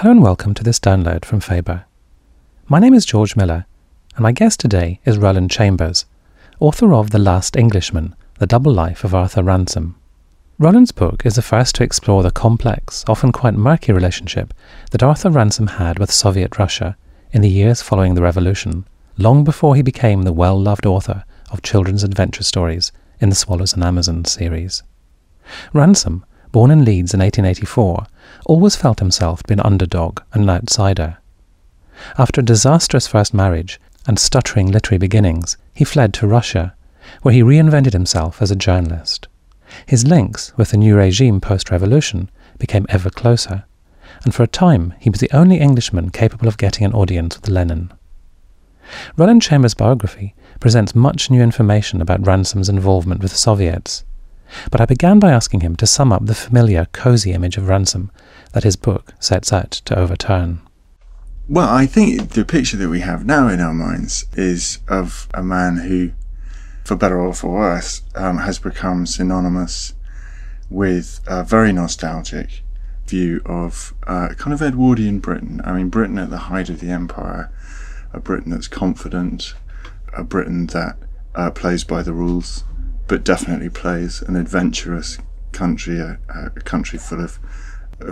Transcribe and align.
Hello 0.00 0.12
and 0.12 0.22
welcome 0.22 0.54
to 0.54 0.64
this 0.64 0.80
download 0.80 1.26
from 1.26 1.40
Faber. 1.40 1.84
My 2.68 2.78
name 2.78 2.94
is 2.94 3.04
George 3.04 3.36
Miller, 3.36 3.66
and 4.16 4.22
my 4.22 4.32
guest 4.32 4.58
today 4.58 4.98
is 5.04 5.18
Roland 5.18 5.50
Chambers, 5.50 6.06
author 6.58 6.94
of 6.94 7.10
The 7.10 7.18
Last 7.18 7.54
Englishman 7.54 8.16
The 8.38 8.46
Double 8.46 8.72
Life 8.72 9.04
of 9.04 9.14
Arthur 9.14 9.42
Ransome. 9.42 9.96
Roland's 10.58 10.90
book 10.90 11.26
is 11.26 11.34
the 11.34 11.42
first 11.42 11.74
to 11.74 11.82
explore 11.82 12.22
the 12.22 12.30
complex, 12.30 13.04
often 13.08 13.30
quite 13.30 13.52
murky 13.52 13.92
relationship 13.92 14.54
that 14.90 15.02
Arthur 15.02 15.28
Ransome 15.28 15.66
had 15.66 15.98
with 15.98 16.10
Soviet 16.10 16.58
Russia 16.58 16.96
in 17.32 17.42
the 17.42 17.50
years 17.50 17.82
following 17.82 18.14
the 18.14 18.22
revolution, 18.22 18.86
long 19.18 19.44
before 19.44 19.76
he 19.76 19.82
became 19.82 20.22
the 20.22 20.32
well 20.32 20.58
loved 20.58 20.86
author 20.86 21.24
of 21.50 21.60
children's 21.60 22.04
adventure 22.04 22.42
stories 22.42 22.90
in 23.20 23.28
the 23.28 23.34
Swallows 23.34 23.74
and 23.74 23.84
Amazons 23.84 24.32
series. 24.32 24.82
Ransome, 25.74 26.24
born 26.52 26.70
in 26.70 26.86
Leeds 26.86 27.12
in 27.12 27.20
1884, 27.20 28.06
always 28.46 28.76
felt 28.76 29.00
himself 29.00 29.42
to 29.42 29.48
be 29.48 29.54
an 29.54 29.60
underdog 29.60 30.20
and 30.32 30.42
an 30.44 30.50
outsider. 30.50 31.18
After 32.16 32.40
a 32.40 32.44
disastrous 32.44 33.06
first 33.06 33.34
marriage 33.34 33.80
and 34.06 34.18
stuttering 34.18 34.70
literary 34.70 34.98
beginnings, 34.98 35.56
he 35.74 35.84
fled 35.84 36.14
to 36.14 36.26
Russia, 36.26 36.74
where 37.22 37.34
he 37.34 37.42
reinvented 37.42 37.92
himself 37.92 38.40
as 38.40 38.50
a 38.50 38.56
journalist. 38.56 39.28
His 39.86 40.06
links 40.06 40.52
with 40.56 40.70
the 40.70 40.76
new 40.76 40.96
regime 40.96 41.40
post 41.40 41.70
revolution 41.70 42.30
became 42.58 42.86
ever 42.88 43.10
closer, 43.10 43.64
and 44.24 44.34
for 44.34 44.42
a 44.42 44.48
time 44.48 44.94
he 44.98 45.10
was 45.10 45.20
the 45.20 45.30
only 45.32 45.58
Englishman 45.58 46.10
capable 46.10 46.48
of 46.48 46.58
getting 46.58 46.84
an 46.84 46.92
audience 46.92 47.36
with 47.36 47.48
Lenin. 47.48 47.92
Roland 49.16 49.42
Chambers' 49.42 49.74
biography 49.74 50.34
presents 50.58 50.94
much 50.94 51.30
new 51.30 51.40
information 51.40 52.00
about 52.00 52.26
Ransome's 52.26 52.68
involvement 52.68 53.22
with 53.22 53.30
the 53.30 53.38
Soviets, 53.38 54.04
but 54.70 54.80
I 54.80 54.86
began 54.86 55.18
by 55.18 55.30
asking 55.30 55.60
him 55.60 55.76
to 55.76 55.86
sum 55.86 56.12
up 56.12 56.26
the 56.26 56.34
familiar, 56.34 56.86
cosy 56.92 57.32
image 57.32 57.56
of 57.56 57.68
Ransome 57.68 58.10
that 58.52 58.64
his 58.64 58.76
book 58.76 59.14
sets 59.18 59.52
out 59.52 59.70
to 59.70 59.98
overturn. 59.98 60.60
Well, 61.48 61.68
I 61.68 61.86
think 61.86 62.30
the 62.30 62.44
picture 62.44 62.76
that 62.76 62.88
we 62.88 63.00
have 63.00 63.26
now 63.26 63.48
in 63.48 63.60
our 63.60 63.74
minds 63.74 64.24
is 64.34 64.78
of 64.88 65.28
a 65.34 65.42
man 65.42 65.78
who, 65.78 66.12
for 66.84 66.94
better 66.94 67.20
or 67.20 67.34
for 67.34 67.50
worse, 67.50 68.02
um, 68.14 68.38
has 68.38 68.58
become 68.58 69.04
synonymous 69.06 69.94
with 70.68 71.20
a 71.26 71.42
very 71.42 71.72
nostalgic 71.72 72.62
view 73.06 73.42
of 73.44 73.92
uh, 74.06 74.28
kind 74.38 74.54
of 74.54 74.62
Edwardian 74.62 75.18
Britain. 75.18 75.60
I 75.64 75.72
mean, 75.72 75.88
Britain 75.88 76.18
at 76.18 76.30
the 76.30 76.38
height 76.38 76.70
of 76.70 76.78
the 76.78 76.90
empire, 76.90 77.50
a 78.12 78.20
Britain 78.20 78.52
that's 78.52 78.68
confident, 78.68 79.54
a 80.16 80.22
Britain 80.22 80.66
that 80.68 80.96
uh, 81.34 81.50
plays 81.50 81.82
by 81.82 82.02
the 82.02 82.12
rules, 82.12 82.62
but 83.10 83.24
definitely 83.24 83.68
plays 83.68 84.22
an 84.22 84.36
adventurous 84.36 85.18
country, 85.50 85.98
a, 85.98 86.16
a 86.32 86.50
country 86.60 86.96
full 86.96 87.20
of 87.20 87.40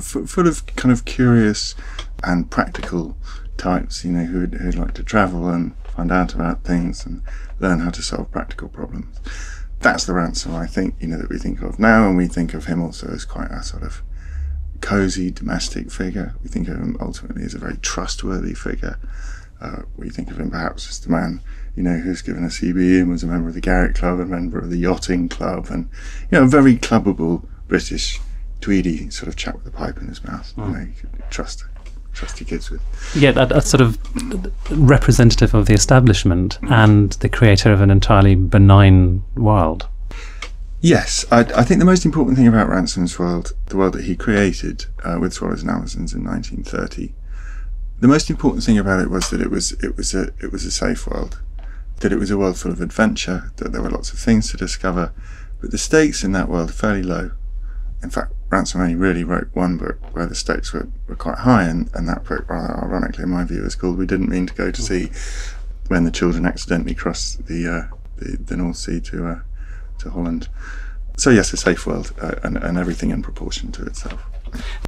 full 0.02 0.48
of 0.48 0.66
kind 0.74 0.90
of 0.90 1.04
curious 1.04 1.76
and 2.24 2.50
practical 2.50 3.16
types, 3.56 4.04
you 4.04 4.10
know, 4.10 4.24
who'd, 4.24 4.74
like 4.74 4.94
to 4.94 5.04
travel 5.04 5.48
and 5.48 5.72
find 5.94 6.10
out 6.10 6.34
about 6.34 6.64
things 6.64 7.06
and 7.06 7.22
learn 7.60 7.78
how 7.78 7.90
to 7.90 8.02
solve 8.02 8.32
practical 8.32 8.68
problems. 8.68 9.20
That's 9.78 10.04
the 10.04 10.14
Ransome 10.14 10.56
I 10.56 10.66
think, 10.66 10.96
you 10.98 11.06
know, 11.06 11.18
that 11.18 11.30
we 11.30 11.38
think 11.38 11.62
of 11.62 11.78
now, 11.78 12.08
and 12.08 12.16
we 12.16 12.26
think 12.26 12.52
of 12.52 12.64
him 12.64 12.82
also 12.82 13.06
as 13.06 13.24
quite 13.24 13.52
a 13.52 13.62
sort 13.62 13.84
of 13.84 14.02
cozy 14.80 15.30
domestic 15.30 15.92
figure. 15.92 16.34
We 16.42 16.48
think 16.48 16.66
of 16.66 16.74
him 16.74 16.96
ultimately 17.00 17.44
as 17.44 17.54
a 17.54 17.58
very 17.58 17.76
trustworthy 17.76 18.52
figure. 18.52 18.98
Uh, 19.60 19.82
we 19.96 20.08
think 20.08 20.30
of 20.30 20.38
him 20.38 20.50
perhaps 20.50 20.88
as 20.88 21.00
the 21.00 21.10
man, 21.10 21.40
you 21.74 21.82
know, 21.82 21.98
who's 21.98 22.22
given 22.22 22.44
a 22.44 22.48
CBE 22.48 23.00
and 23.00 23.10
was 23.10 23.22
a 23.22 23.26
member 23.26 23.48
of 23.48 23.54
the 23.54 23.60
Garrick 23.60 23.94
Club, 23.94 24.20
a 24.20 24.24
member 24.24 24.58
of 24.58 24.70
the 24.70 24.78
Yachting 24.78 25.28
Club, 25.28 25.66
and, 25.70 25.88
you 26.30 26.38
know, 26.38 26.44
a 26.44 26.48
very 26.48 26.76
clubbable 26.76 27.46
British 27.66 28.20
tweedy 28.60 29.10
sort 29.10 29.28
of 29.28 29.36
chap 29.36 29.54
with 29.56 29.66
a 29.66 29.70
pipe 29.70 29.98
in 29.98 30.08
his 30.08 30.22
mouth. 30.24 30.52
Mm. 30.56 30.66
You 30.66 30.72
know, 30.72 30.80
you 30.80 30.92
could 31.00 31.30
trust 31.30 31.64
trust 32.12 32.40
your 32.40 32.48
kids 32.48 32.70
with. 32.70 32.82
Yeah, 33.14 33.30
that, 33.32 33.48
that's 33.48 33.70
sort 33.70 33.80
of 33.80 33.98
representative 34.70 35.54
of 35.54 35.66
the 35.66 35.74
establishment 35.74 36.60
mm. 36.60 36.70
and 36.70 37.12
the 37.12 37.28
creator 37.28 37.72
of 37.72 37.80
an 37.80 37.90
entirely 37.90 38.34
benign 38.34 39.22
world. 39.36 39.88
Yes, 40.80 41.24
I, 41.30 41.40
I, 41.40 41.64
think 41.64 41.80
the 41.80 41.84
most 41.84 42.04
important 42.04 42.36
thing 42.36 42.46
about 42.46 42.68
Ransome's 42.68 43.18
world, 43.18 43.52
the 43.66 43.76
world 43.76 43.94
that 43.94 44.04
he 44.04 44.14
created 44.14 44.86
uh, 45.02 45.18
with 45.20 45.32
Swallows 45.32 45.62
and 45.62 45.70
Amazons 45.70 46.14
in 46.14 46.24
1930, 46.24 47.14
the 48.00 48.08
most 48.08 48.30
important 48.30 48.62
thing 48.62 48.78
about 48.78 49.00
it 49.00 49.10
was 49.10 49.30
that 49.30 49.40
it 49.40 49.50
was 49.50 49.72
it 49.72 49.96
was 49.96 50.14
a 50.14 50.30
it 50.40 50.52
was 50.52 50.64
a 50.64 50.70
safe 50.70 51.06
world, 51.06 51.40
that 52.00 52.12
it 52.12 52.18
was 52.18 52.30
a 52.30 52.38
world 52.38 52.56
full 52.58 52.72
of 52.72 52.80
adventure, 52.80 53.52
that 53.56 53.72
there 53.72 53.82
were 53.82 53.90
lots 53.90 54.12
of 54.12 54.18
things 54.18 54.50
to 54.50 54.56
discover, 54.56 55.12
but 55.60 55.70
the 55.70 55.78
stakes 55.78 56.22
in 56.22 56.32
that 56.32 56.48
world 56.48 56.70
are 56.70 56.74
fairly 56.74 57.02
low. 57.02 57.32
In 58.02 58.10
fact, 58.10 58.32
Ransome 58.50 58.80
only 58.80 58.94
really 58.94 59.24
wrote 59.24 59.48
one 59.52 59.76
book 59.76 59.98
where 60.14 60.26
the 60.26 60.34
stakes 60.34 60.72
were, 60.72 60.88
were 61.08 61.16
quite 61.16 61.38
high, 61.38 61.64
and, 61.64 61.90
and 61.94 62.08
that 62.08 62.24
book, 62.24 62.48
rather 62.48 62.84
ironically, 62.84 63.24
in 63.24 63.30
my 63.30 63.44
view, 63.44 63.64
is 63.64 63.74
called 63.74 63.98
We 63.98 64.06
Didn't 64.06 64.28
Mean 64.28 64.46
to 64.46 64.54
Go 64.54 64.70
to 64.70 64.82
Sea 64.82 65.10
when 65.88 66.04
the 66.04 66.10
children 66.10 66.46
accidentally 66.46 66.94
crossed 66.94 67.46
the, 67.46 67.66
uh, 67.66 67.96
the, 68.16 68.36
the, 68.36 68.56
North 68.56 68.76
Sea 68.76 69.00
to, 69.00 69.26
uh, 69.26 69.40
to 69.98 70.10
Holland. 70.10 70.48
So, 71.16 71.30
yes, 71.30 71.52
a 71.52 71.56
safe 71.56 71.86
world 71.86 72.14
uh, 72.22 72.36
and, 72.44 72.56
and 72.56 72.78
everything 72.78 73.10
in 73.10 73.22
proportion 73.22 73.72
to 73.72 73.84
itself. 73.84 74.22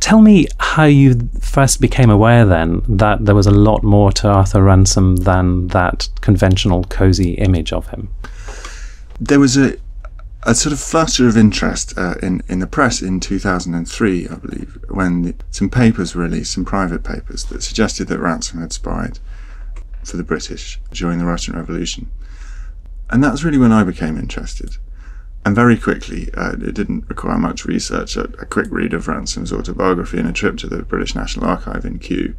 Tell 0.01 0.21
me 0.21 0.47
how 0.59 0.85
you 0.85 1.29
first 1.41 1.81
became 1.81 2.11
aware 2.11 2.45
then 2.45 2.83
that 2.89 3.25
there 3.25 3.35
was 3.35 3.47
a 3.47 3.51
lot 3.51 3.83
more 3.83 4.13
to 4.13 4.29
Arthur 4.29 4.63
Ransome 4.63 5.17
than 5.17 5.69
that 5.69 6.09
conventional 6.21 6.85
cozy 6.85 7.35
image 7.35 7.73
of 7.73 7.89
him. 7.89 8.09
There 9.21 9.41
was 9.41 9.57
a 9.57 9.77
a 10.43 10.55
sort 10.55 10.73
of 10.73 10.81
flutter 10.81 11.29
of 11.29 11.37
interest 11.37 11.97
uh, 11.99 12.15
in 12.23 12.43
in 12.49 12.61
the 12.61 12.67
press 12.67 13.03
in 13.03 13.21
2003, 13.21 14.29
I 14.29 14.35
believe, 14.37 14.79
when 14.89 15.23
the, 15.23 15.35
some 15.51 15.69
papers 15.69 16.15
were 16.15 16.23
released, 16.23 16.53
some 16.53 16.65
private 16.65 17.05
papers 17.05 17.45
that 17.45 17.63
suggested 17.63 18.09
that 18.09 18.19
Ransome 18.19 18.61
had 18.61 18.73
spied 18.73 19.19
for 20.03 20.17
the 20.17 20.25
British 20.25 20.81
during 20.93 21.19
the 21.19 21.27
Russian 21.27 21.55
Revolution, 21.57 22.11
and 23.11 23.23
that's 23.23 23.45
really 23.45 23.59
when 23.59 23.73
I 23.73 23.85
became 23.85 24.17
interested. 24.17 24.77
And 25.45 25.55
very 25.55 25.79
quickly, 25.79 26.29
uh, 26.35 26.53
it 26.53 26.75
didn't 26.75 27.09
require 27.09 27.39
much 27.39 27.65
research. 27.65 28.17
A, 28.17 28.25
a, 28.25 28.47
quick 28.47 28.67
read 28.71 28.93
of 28.93 29.09
Ransome's 29.09 29.53
autobiography 29.53 30.19
and 30.19 30.29
a 30.29 30.33
trip 30.33 30.59
to 30.59 30.67
the 30.67 30.83
British 30.83 31.15
National 31.15 31.47
Archive 31.47 31.85
in 31.85 31.99
Kew 31.99 32.35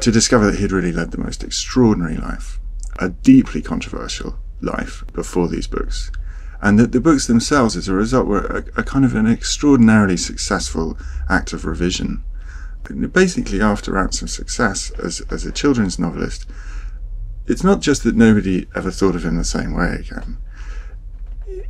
to 0.00 0.10
discover 0.10 0.50
that 0.50 0.60
he'd 0.60 0.72
really 0.72 0.92
led 0.92 1.12
the 1.12 1.18
most 1.18 1.42
extraordinary 1.42 2.16
life, 2.16 2.58
a 2.98 3.08
deeply 3.08 3.62
controversial 3.62 4.38
life 4.60 5.02
before 5.14 5.48
these 5.48 5.66
books 5.66 6.10
and 6.62 6.78
that 6.78 6.92
the 6.92 7.00
books 7.00 7.26
themselves, 7.26 7.76
as 7.76 7.88
a 7.88 7.94
result, 7.94 8.26
were 8.26 8.44
a, 8.46 8.80
a, 8.80 8.84
kind 8.84 9.04
of 9.04 9.14
an 9.14 9.26
extraordinarily 9.26 10.16
successful 10.16 10.98
act 11.28 11.52
of 11.52 11.64
revision. 11.64 12.22
Basically, 13.12 13.60
after 13.60 13.92
Ransome's 13.92 14.34
success 14.34 14.90
as, 15.02 15.22
as 15.30 15.46
a 15.46 15.52
children's 15.52 15.98
novelist, 15.98 16.46
it's 17.46 17.64
not 17.64 17.80
just 17.80 18.04
that 18.04 18.16
nobody 18.16 18.66
ever 18.74 18.90
thought 18.90 19.16
of 19.16 19.24
him 19.24 19.36
the 19.36 19.44
same 19.44 19.72
way 19.74 19.94
again. 19.94 20.38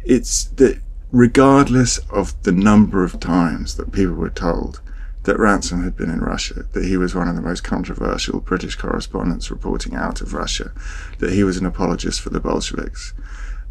It's 0.04 0.44
that 0.44 0.80
regardless 1.12 1.98
of 2.10 2.40
the 2.42 2.52
number 2.52 3.02
of 3.02 3.20
times 3.20 3.76
that 3.76 3.92
people 3.92 4.14
were 4.14 4.30
told 4.30 4.80
that 5.24 5.38
Ransome 5.38 5.84
had 5.84 5.96
been 5.96 6.10
in 6.10 6.20
Russia, 6.20 6.64
that 6.72 6.84
he 6.84 6.96
was 6.96 7.14
one 7.14 7.28
of 7.28 7.36
the 7.36 7.42
most 7.42 7.62
controversial 7.62 8.40
British 8.40 8.76
correspondents 8.76 9.50
reporting 9.50 9.94
out 9.94 10.20
of 10.20 10.32
Russia, 10.32 10.72
that 11.18 11.32
he 11.32 11.44
was 11.44 11.58
an 11.58 11.66
apologist 11.66 12.20
for 12.20 12.30
the 12.30 12.40
Bolsheviks, 12.40 13.12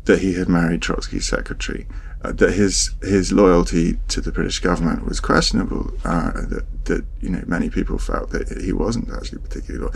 that 0.05 0.19
he 0.19 0.33
had 0.33 0.47
married 0.47 0.81
Trotsky's 0.81 1.27
secretary, 1.27 1.87
uh, 2.23 2.31
that 2.33 2.53
his 2.53 2.91
his 3.01 3.31
loyalty 3.31 3.99
to 4.09 4.21
the 4.21 4.31
British 4.31 4.59
government 4.59 5.05
was 5.05 5.19
questionable, 5.19 5.91
uh, 6.05 6.31
that 6.31 6.65
that 6.85 7.05
you 7.19 7.29
know 7.29 7.43
many 7.47 7.69
people 7.69 7.97
felt 7.97 8.29
that 8.29 8.61
he 8.61 8.71
wasn't 8.71 9.09
actually 9.11 9.39
particularly 9.39 9.85
loyal. 9.85 9.95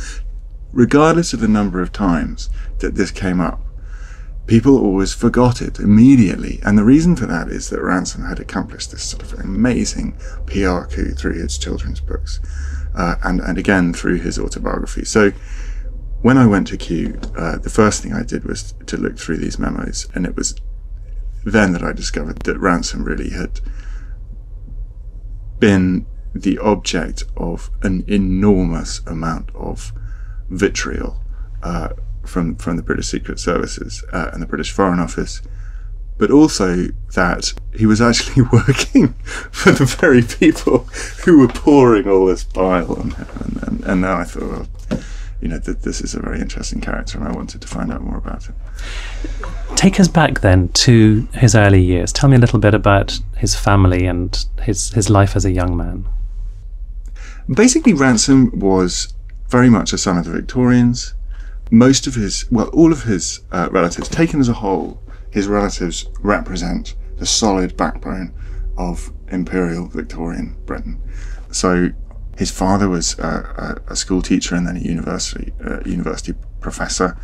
Regardless 0.71 1.33
of 1.33 1.39
the 1.39 1.47
number 1.47 1.81
of 1.81 1.91
times 1.91 2.49
that 2.79 2.95
this 2.95 3.11
came 3.11 3.39
up, 3.39 3.61
people 4.47 4.77
always 4.77 5.13
forgot 5.13 5.61
it 5.61 5.79
immediately, 5.79 6.59
and 6.63 6.77
the 6.77 6.83
reason 6.83 7.15
for 7.15 7.25
that 7.25 7.47
is 7.47 7.69
that 7.69 7.81
Ransome 7.81 8.25
had 8.25 8.39
accomplished 8.39 8.91
this 8.91 9.03
sort 9.03 9.23
of 9.23 9.39
amazing 9.39 10.17
PR 10.45 10.81
coup 10.83 11.11
through 11.11 11.33
his 11.33 11.57
children's 11.57 11.99
books, 11.99 12.39
uh, 12.95 13.15
and 13.23 13.39
and 13.41 13.57
again 13.57 13.93
through 13.93 14.17
his 14.17 14.37
autobiography. 14.37 15.05
So 15.05 15.31
when 16.21 16.37
I 16.37 16.45
went 16.45 16.67
to 16.67 16.77
Kew, 16.77 17.19
uh, 17.37 17.57
the 17.57 17.69
first 17.69 18.01
thing 18.01 18.13
I 18.13 18.23
did 18.23 18.45
was 18.45 18.73
to 18.85 18.97
look 18.97 19.17
through 19.17 19.37
these 19.37 19.59
memos, 19.59 20.07
and 20.13 20.25
it 20.25 20.35
was 20.35 20.55
then 21.45 21.73
that 21.73 21.83
I 21.83 21.91
discovered 21.91 22.39
that 22.43 22.57
Ransome 22.57 23.03
really 23.03 23.31
had 23.31 23.59
been 25.59 26.05
the 26.33 26.57
object 26.59 27.25
of 27.37 27.69
an 27.83 28.03
enormous 28.07 29.01
amount 29.05 29.49
of 29.53 29.93
vitriol 30.49 31.21
uh, 31.61 31.89
from 32.25 32.55
from 32.55 32.77
the 32.77 32.83
British 32.83 33.07
Secret 33.07 33.39
Services 33.39 34.03
uh, 34.11 34.29
and 34.33 34.41
the 34.41 34.47
British 34.47 34.71
Foreign 34.71 34.99
Office, 34.99 35.41
but 36.17 36.31
also 36.31 36.87
that 37.15 37.53
he 37.75 37.85
was 37.85 38.01
actually 38.01 38.43
working 38.51 39.13
for 39.51 39.71
the 39.71 39.85
very 39.85 40.21
people 40.21 40.79
who 41.25 41.39
were 41.39 41.47
pouring 41.47 42.07
all 42.07 42.25
this 42.25 42.43
bile 42.43 42.93
on 42.93 43.11
him. 43.11 43.27
And, 43.43 43.63
and, 43.63 43.83
and 43.85 44.01
now 44.01 44.17
I 44.17 44.23
thought, 44.23 44.67
well, 44.89 44.99
you 45.43 45.49
know, 45.49 45.59
that 45.59 45.81
this 45.81 45.99
is 45.99 46.13
a 46.15 46.21
very 46.21 46.39
interesting 46.39 46.79
character 46.79 47.17
and 47.17 47.27
I 47.27 47.31
wanted 47.33 47.61
to 47.61 47.67
find 47.67 47.91
out 47.91 48.01
more 48.01 48.17
about 48.17 48.45
him. 48.45 48.55
Take 49.75 49.99
us 49.99 50.07
back 50.07 50.39
then 50.39 50.69
to 50.69 51.27
his 51.33 51.53
early 51.53 51.81
years. 51.81 52.13
Tell 52.13 52.29
me 52.29 52.37
a 52.37 52.39
little 52.39 52.59
bit 52.59 52.73
about 52.73 53.19
his 53.35 53.53
family 53.53 54.05
and 54.05 54.45
his, 54.61 54.91
his 54.93 55.09
life 55.09 55.35
as 55.35 55.43
a 55.43 55.51
young 55.51 55.75
man. 55.75 56.07
Basically, 57.53 57.93
Ransome 57.93 58.57
was 58.57 59.13
very 59.49 59.69
much 59.69 59.91
a 59.91 59.97
son 59.97 60.17
of 60.17 60.23
the 60.23 60.31
Victorians. 60.31 61.13
Most 61.73 62.05
of 62.05 62.13
his, 62.13 62.45
well, 62.51 62.67
all 62.67 62.91
of 62.91 63.01
his 63.01 63.39
uh, 63.51 63.67
relatives, 63.71 64.07
taken 64.07 64.39
as 64.39 64.47
a 64.47 64.53
whole, 64.53 65.01
his 65.31 65.47
relatives 65.47 66.05
represent 66.19 66.95
the 67.17 67.25
solid 67.25 67.75
backbone 67.75 68.31
of 68.77 69.11
imperial 69.29 69.87
Victorian 69.87 70.55
Britain. 70.67 71.01
So 71.49 71.89
his 72.37 72.51
father 72.51 72.87
was 72.87 73.17
uh, 73.17 73.79
a, 73.87 73.93
a 73.93 73.95
school 73.95 74.21
teacher 74.21 74.53
and 74.53 74.67
then 74.67 74.77
a 74.77 74.81
university 74.81 75.51
uh, 75.65 75.79
university 75.83 76.37
professor. 76.61 77.17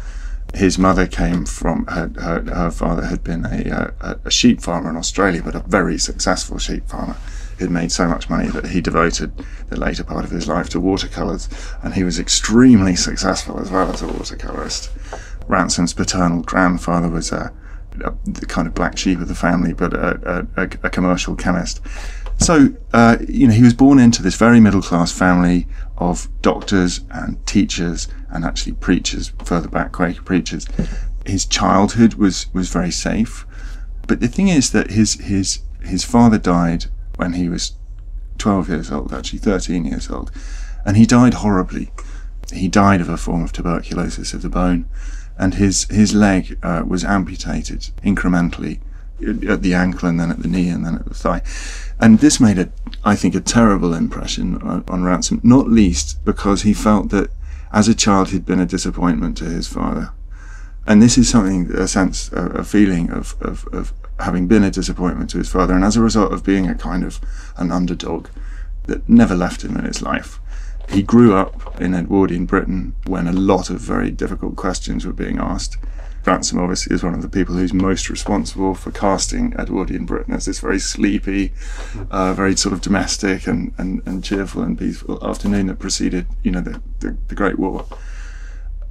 His 0.56 0.80
mother 0.80 1.06
came 1.06 1.46
from 1.46 1.86
her, 1.86 2.12
her, 2.20 2.42
her 2.52 2.72
father 2.72 3.06
had 3.06 3.24
been 3.24 3.46
a, 3.46 3.94
a, 4.02 4.20
a 4.26 4.32
sheep 4.32 4.62
farmer 4.62 4.90
in 4.90 4.98
Australia, 4.98 5.44
but 5.44 5.54
a 5.54 5.60
very 5.60 6.00
successful 6.00 6.58
sheep 6.58 6.90
farmer 6.90 7.18
who'd 7.60 7.70
made 7.70 7.92
so 7.92 8.08
much 8.08 8.30
money 8.30 8.48
that 8.48 8.68
he 8.68 8.82
devoted 8.82 9.32
the 9.68 9.80
later 9.80 10.04
part 10.04 10.26
of 10.26 10.32
his 10.32 10.48
life 10.48 10.70
to 10.70 10.80
watercolours, 10.80 11.50
and 11.84 11.94
he 11.94 12.04
was 12.04 12.18
extremely 12.18 12.96
successful 12.96 13.60
as 13.60 13.70
well 13.70 13.92
as 13.92 14.02
a 14.02 14.08
watercolourist. 14.08 14.90
Ransome's 15.48 15.94
paternal 15.94 16.42
grandfather 16.42 17.10
was 17.10 17.32
a, 17.32 17.54
a, 18.04 18.14
the 18.26 18.46
kind 18.46 18.68
of 18.68 18.74
black 18.74 18.98
sheep 18.98 19.20
of 19.20 19.28
the 19.28 19.36
family, 19.36 19.74
but 19.74 19.94
a, 19.94 20.48
a 20.56 20.90
commercial 20.90 21.36
chemist. 21.36 21.82
So, 22.38 22.70
uh, 22.94 23.18
you 23.28 23.48
know, 23.48 23.54
he 23.54 23.64
was 23.64 23.74
born 23.74 24.00
into 24.00 24.24
this 24.24 24.36
very 24.36 24.62
middle 24.62 24.82
class 24.82 25.12
family 25.12 25.68
of 25.98 26.30
doctors 26.42 27.02
and 27.12 27.46
teachers 27.46 28.08
and 28.30 28.46
actually 28.46 28.74
preachers, 28.74 29.34
further 29.44 29.68
back, 29.68 29.92
Quaker 29.92 30.22
preachers. 30.22 30.66
His 31.26 31.46
childhood 31.46 32.14
was, 32.14 32.48
was 32.54 32.70
very 32.70 32.92
safe. 32.92 33.46
But 34.08 34.22
the 34.22 34.30
thing 34.30 34.48
is 34.48 34.72
that 34.72 34.92
his, 34.92 35.16
his, 35.16 35.60
his 35.84 36.06
father 36.06 36.38
died 36.38 36.86
when 37.20 37.34
he 37.34 37.50
was 37.50 37.74
12 38.38 38.70
years 38.70 38.92
old, 38.92 39.14
actually 39.14 39.40
13 39.40 39.84
years 39.84 40.10
old, 40.10 40.32
and 40.86 40.96
he 40.96 41.06
died 41.06 41.36
horribly. 41.36 41.92
He 42.54 42.70
died 42.70 43.02
of 43.02 43.10
a 43.10 43.18
form 43.18 43.44
of 43.44 43.52
tuberculosis 43.52 44.34
of 44.34 44.42
the 44.42 44.50
bone, 44.50 44.88
and 45.38 45.56
his, 45.56 45.84
his 45.90 46.16
leg 46.16 46.58
uh, 46.64 46.84
was 46.88 47.04
amputated 47.04 47.90
incrementally 48.04 48.80
at 49.50 49.62
the 49.62 49.74
ankle 49.74 50.08
and 50.08 50.18
then 50.18 50.32
at 50.32 50.40
the 50.40 50.48
knee 50.48 50.70
and 50.70 50.86
then 50.86 50.96
at 50.96 51.06
the 51.06 51.14
thigh. 51.14 51.42
And 52.00 52.20
this 52.20 52.40
made 52.40 52.58
a, 52.58 52.70
I 53.04 53.16
think, 53.18 53.36
a 53.36 53.42
terrible 53.42 53.94
impression 53.94 54.56
on, 54.62 54.86
on, 54.88 55.04
Ransome, 55.04 55.42
not 55.44 55.68
least 55.68 56.24
because 56.24 56.62
he 56.62 56.74
felt 56.74 57.10
that 57.10 57.30
as 57.74 57.90
a 57.90 57.96
child 57.96 58.30
he'd 58.30 58.46
been 58.46 58.62
a 58.62 58.66
disappointment 58.66 59.36
to 59.38 59.44
his 59.44 59.68
father. 59.68 60.12
And 60.88 61.02
this 61.02 61.18
is 61.18 61.28
something, 61.28 61.70
a 61.72 61.88
sense, 61.88 62.32
a, 62.32 62.46
a 62.48 62.64
feeling 62.64 63.12
of, 63.12 63.36
of, 63.42 63.68
of 63.74 63.92
having 64.20 64.48
been 64.48 64.64
a 64.64 64.72
disappointment 64.72 65.30
to 65.32 65.38
his 65.38 65.50
father. 65.50 65.74
And 65.74 65.84
as 65.84 65.96
a 65.96 66.02
result 66.02 66.34
of 66.34 66.44
being 66.44 66.68
a 66.68 66.76
kind 66.76 67.04
of 67.04 67.20
an 67.58 67.72
underdog 67.72 68.28
that 68.86 69.08
never 69.08 69.36
left 69.36 69.64
him 69.64 69.78
in 69.78 69.86
his 69.86 70.02
life, 70.02 70.40
he 70.90 71.04
grew 71.04 71.36
up 71.36 71.80
in 71.80 71.94
Edwardian 71.94 72.46
Britain 72.46 72.96
when 73.06 73.28
a 73.28 73.32
lot 73.32 73.70
of 73.70 73.80
very 73.80 74.12
difficult 74.12 74.56
questions 74.56 75.06
were 75.06 75.14
being 75.14 75.38
asked 75.38 75.78
Ransome 76.26 76.60
obviously 76.60 76.96
is 76.96 77.04
one 77.04 77.14
of 77.14 77.22
the 77.22 77.30
people 77.30 77.56
who's 77.56 77.74
most 77.74 78.10
responsible 78.10 78.76
for 78.76 78.92
casting 78.92 79.54
Edwardian 79.58 80.06
Britain 80.06 80.34
as 80.34 80.46
this 80.46 80.60
very 80.60 80.80
sleepy, 80.80 81.54
uh, 82.12 82.34
very 82.34 82.56
sort 82.56 82.74
of 82.74 82.82
domestic 82.82 83.48
and, 83.48 83.74
and, 83.78 84.02
and 84.06 84.24
cheerful 84.24 84.62
and 84.62 84.78
peaceful 84.78 85.26
afternoon 85.28 85.68
that 85.68 85.80
preceded, 85.80 86.28
you 86.44 86.52
know, 86.52 86.62
the, 86.62 86.82
the, 87.00 87.18
the 87.30 87.36
Great 87.36 87.58
War. 87.58 87.86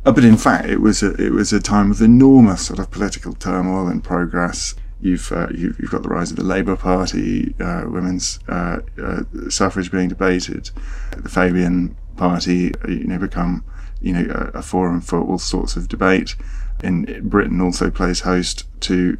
Uh, 0.07 0.13
but 0.13 0.25
in 0.25 0.37
fact, 0.37 0.69
it 0.69 0.81
was 0.81 1.03
a, 1.03 1.13
it 1.15 1.33
was 1.33 1.53
a 1.53 1.61
time 1.61 1.91
of 1.91 2.01
enormous 2.01 2.67
sort 2.67 2.79
of 2.79 2.91
political 2.91 3.35
turmoil 3.35 3.89
and 3.89 4.03
progress. 4.03 4.75
You've, 5.01 5.31
uh, 5.31 5.49
you've, 5.51 5.79
you've 5.79 5.91
got 5.91 6.03
the 6.03 6.09
rise 6.09 6.31
of 6.31 6.37
the 6.37 6.45
Labour 6.45 6.77
Party, 6.77 7.55
uh, 7.61 7.85
women's 7.87 8.41
uh, 8.49 8.81
uh, 9.01 9.23
suffrage 9.49 9.93
being 9.93 10.09
debated, 10.09 10.71
the 11.17 11.29
Fabian 11.29 11.97
Party, 12.17 12.73
you 12.89 13.05
know, 13.05 13.19
become 13.19 13.65
you 14.01 14.13
know 14.13 14.51
a, 14.55 14.59
a 14.59 14.63
forum 14.63 15.01
for 15.01 15.21
all 15.21 15.39
sorts 15.39 15.77
of 15.77 15.89
debate. 15.89 16.35
And 16.83 17.31
Britain 17.31 17.61
also 17.61 17.91
plays 17.91 18.21
host 18.21 18.65
to 18.83 19.19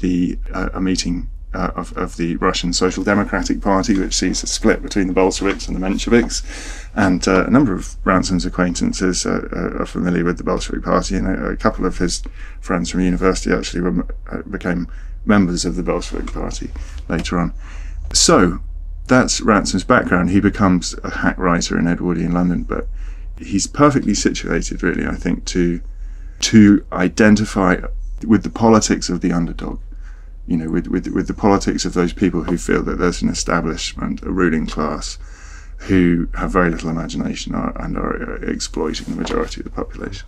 the 0.00 0.38
uh, 0.52 0.70
a 0.74 0.80
meeting 0.80 1.28
uh, 1.54 1.70
of, 1.74 1.96
of 1.96 2.16
the 2.16 2.36
Russian 2.36 2.72
Social 2.72 3.02
Democratic 3.02 3.60
Party, 3.60 3.98
which 3.98 4.14
sees 4.14 4.42
a 4.42 4.46
split 4.46 4.82
between 4.82 5.06
the 5.06 5.12
Bolsheviks 5.12 5.68
and 5.68 5.76
the 5.76 5.80
Mensheviks. 5.80 6.42
And 6.94 7.26
uh, 7.26 7.46
a 7.46 7.50
number 7.50 7.74
of 7.74 7.96
Ransome's 8.04 8.44
acquaintances 8.44 9.24
uh, 9.24 9.48
uh, 9.52 9.82
are 9.82 9.86
familiar 9.86 10.24
with 10.24 10.38
the 10.38 10.44
Bolshevik 10.44 10.84
Party, 10.84 11.16
and 11.16 11.26
a, 11.26 11.46
a, 11.50 11.56
couple 11.56 11.86
of 11.86 11.98
his 11.98 12.22
friends 12.60 12.90
from 12.90 13.00
university 13.00 13.52
actually 13.52 13.80
were, 13.80 14.06
uh, 14.30 14.42
became 14.50 14.86
members 15.26 15.64
of 15.64 15.76
the 15.76 15.82
Bolshevik 15.82 16.32
Party 16.32 16.70
later 17.08 17.38
on. 17.38 17.52
So 18.12 18.60
that's 19.06 19.40
Ransome's 19.40 19.84
background. 19.84 20.30
He 20.30 20.40
becomes 20.40 20.94
a 21.04 21.10
hack 21.10 21.38
writer 21.38 21.78
in 21.78 21.86
Edwardian 21.86 22.32
London, 22.32 22.62
but 22.62 22.88
he's 23.38 23.66
perfectly 23.66 24.14
situated, 24.14 24.82
really, 24.82 25.06
I 25.06 25.14
think, 25.14 25.44
to 25.46 25.80
to 26.38 26.84
identify 26.92 27.80
with 28.26 28.42
the 28.42 28.50
politics 28.50 29.08
of 29.08 29.20
the 29.20 29.32
underdog. 29.32 29.80
You 30.46 30.58
know, 30.58 30.70
with, 30.70 30.86
with, 30.86 31.08
with 31.08 31.26
the 31.26 31.34
politics 31.34 31.84
of 31.84 31.94
those 31.94 32.12
people 32.12 32.44
who 32.44 32.56
feel 32.56 32.82
that 32.84 32.98
there's 32.98 33.20
an 33.20 33.28
establishment, 33.28 34.22
a 34.22 34.30
ruling 34.30 34.66
class, 34.66 35.18
who 35.78 36.28
have 36.34 36.52
very 36.52 36.70
little 36.70 36.88
imagination 36.88 37.54
and 37.54 37.96
are 37.96 38.36
exploiting 38.44 39.06
the 39.06 39.20
majority 39.20 39.60
of 39.60 39.64
the 39.64 39.70
population. 39.70 40.26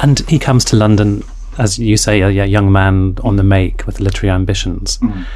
And 0.00 0.20
he 0.28 0.38
comes 0.38 0.64
to 0.66 0.76
London, 0.76 1.24
as 1.58 1.78
you 1.78 1.96
say, 1.96 2.20
a, 2.20 2.30
young 2.30 2.70
man 2.70 3.16
on 3.24 3.36
the 3.36 3.42
make 3.42 3.86
with 3.86 4.00
literary 4.00 4.32
ambitions. 4.32 4.98
Mm. 4.98 5.26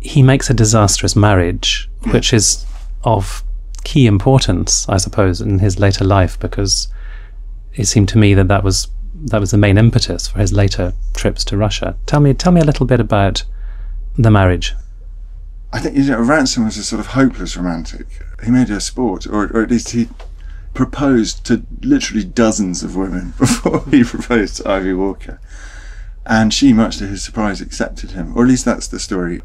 He 0.00 0.22
makes 0.22 0.50
a 0.50 0.54
disastrous 0.54 1.14
marriage, 1.14 1.88
yeah. 2.06 2.12
which 2.12 2.32
is 2.32 2.66
of 3.04 3.44
key 3.84 4.06
importance, 4.06 4.88
I 4.88 4.96
suppose, 4.96 5.40
in 5.40 5.60
his 5.60 5.78
later 5.78 6.04
life 6.04 6.38
because 6.38 6.88
it 7.74 7.86
seemed 7.86 8.08
to 8.10 8.18
me 8.18 8.34
that 8.34 8.48
that 8.48 8.64
was 8.64 8.88
that 9.14 9.40
was 9.40 9.50
the 9.50 9.58
main 9.58 9.78
impetus 9.78 10.28
for 10.28 10.38
his 10.38 10.52
later 10.52 10.92
trips 11.14 11.44
to 11.44 11.56
Russia. 11.56 11.96
Tell 12.06 12.20
me, 12.20 12.34
tell 12.34 12.52
me 12.52 12.60
a 12.60 12.64
little 12.64 12.86
bit 12.86 13.00
about 13.00 13.44
the 14.16 14.30
marriage. 14.30 14.74
I 15.72 15.80
think 15.80 15.96
you 15.96 16.04
know, 16.04 16.20
Ransome 16.20 16.64
was 16.64 16.76
a 16.76 16.84
sort 16.84 17.00
of 17.00 17.08
hopeless 17.08 17.56
romantic. 17.56 18.06
He 18.44 18.50
made 18.50 18.70
it 18.70 18.76
a 18.76 18.80
sport, 18.80 19.26
or, 19.26 19.48
or 19.52 19.62
at 19.62 19.70
least 19.70 19.90
he 19.90 20.08
proposed 20.78 21.44
to 21.44 21.66
literally 21.82 22.22
dozens 22.22 22.84
of 22.84 22.94
women 22.94 23.34
before 23.38 23.84
he 23.90 24.04
proposed 24.04 24.54
to 24.54 24.70
Ivy 24.70 24.92
Walker. 24.92 25.40
And 26.24 26.54
she, 26.54 26.72
much 26.72 26.98
to 26.98 27.06
his 27.08 27.24
surprise, 27.24 27.60
accepted 27.60 28.12
him, 28.12 28.32
or 28.36 28.44
at 28.44 28.48
least 28.48 28.64
that's 28.64 28.86
the 28.86 29.00
story. 29.00 29.42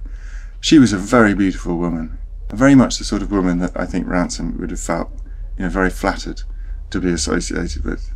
She 0.61 0.77
was 0.77 0.93
a 0.93 0.97
very 0.99 1.33
beautiful 1.33 1.75
woman, 1.75 2.19
very 2.51 2.75
much 2.75 2.99
the 2.99 3.03
sort 3.03 3.23
of 3.23 3.31
woman 3.31 3.57
that 3.57 3.71
I 3.75 3.87
think 3.87 4.07
Ransome 4.07 4.59
would 4.59 4.69
have 4.69 4.79
felt, 4.79 5.09
you 5.57 5.63
know, 5.63 5.69
very 5.69 5.89
flattered 5.89 6.43
to 6.91 7.01
be 7.01 7.11
associated 7.11 7.83
with. 7.83 8.13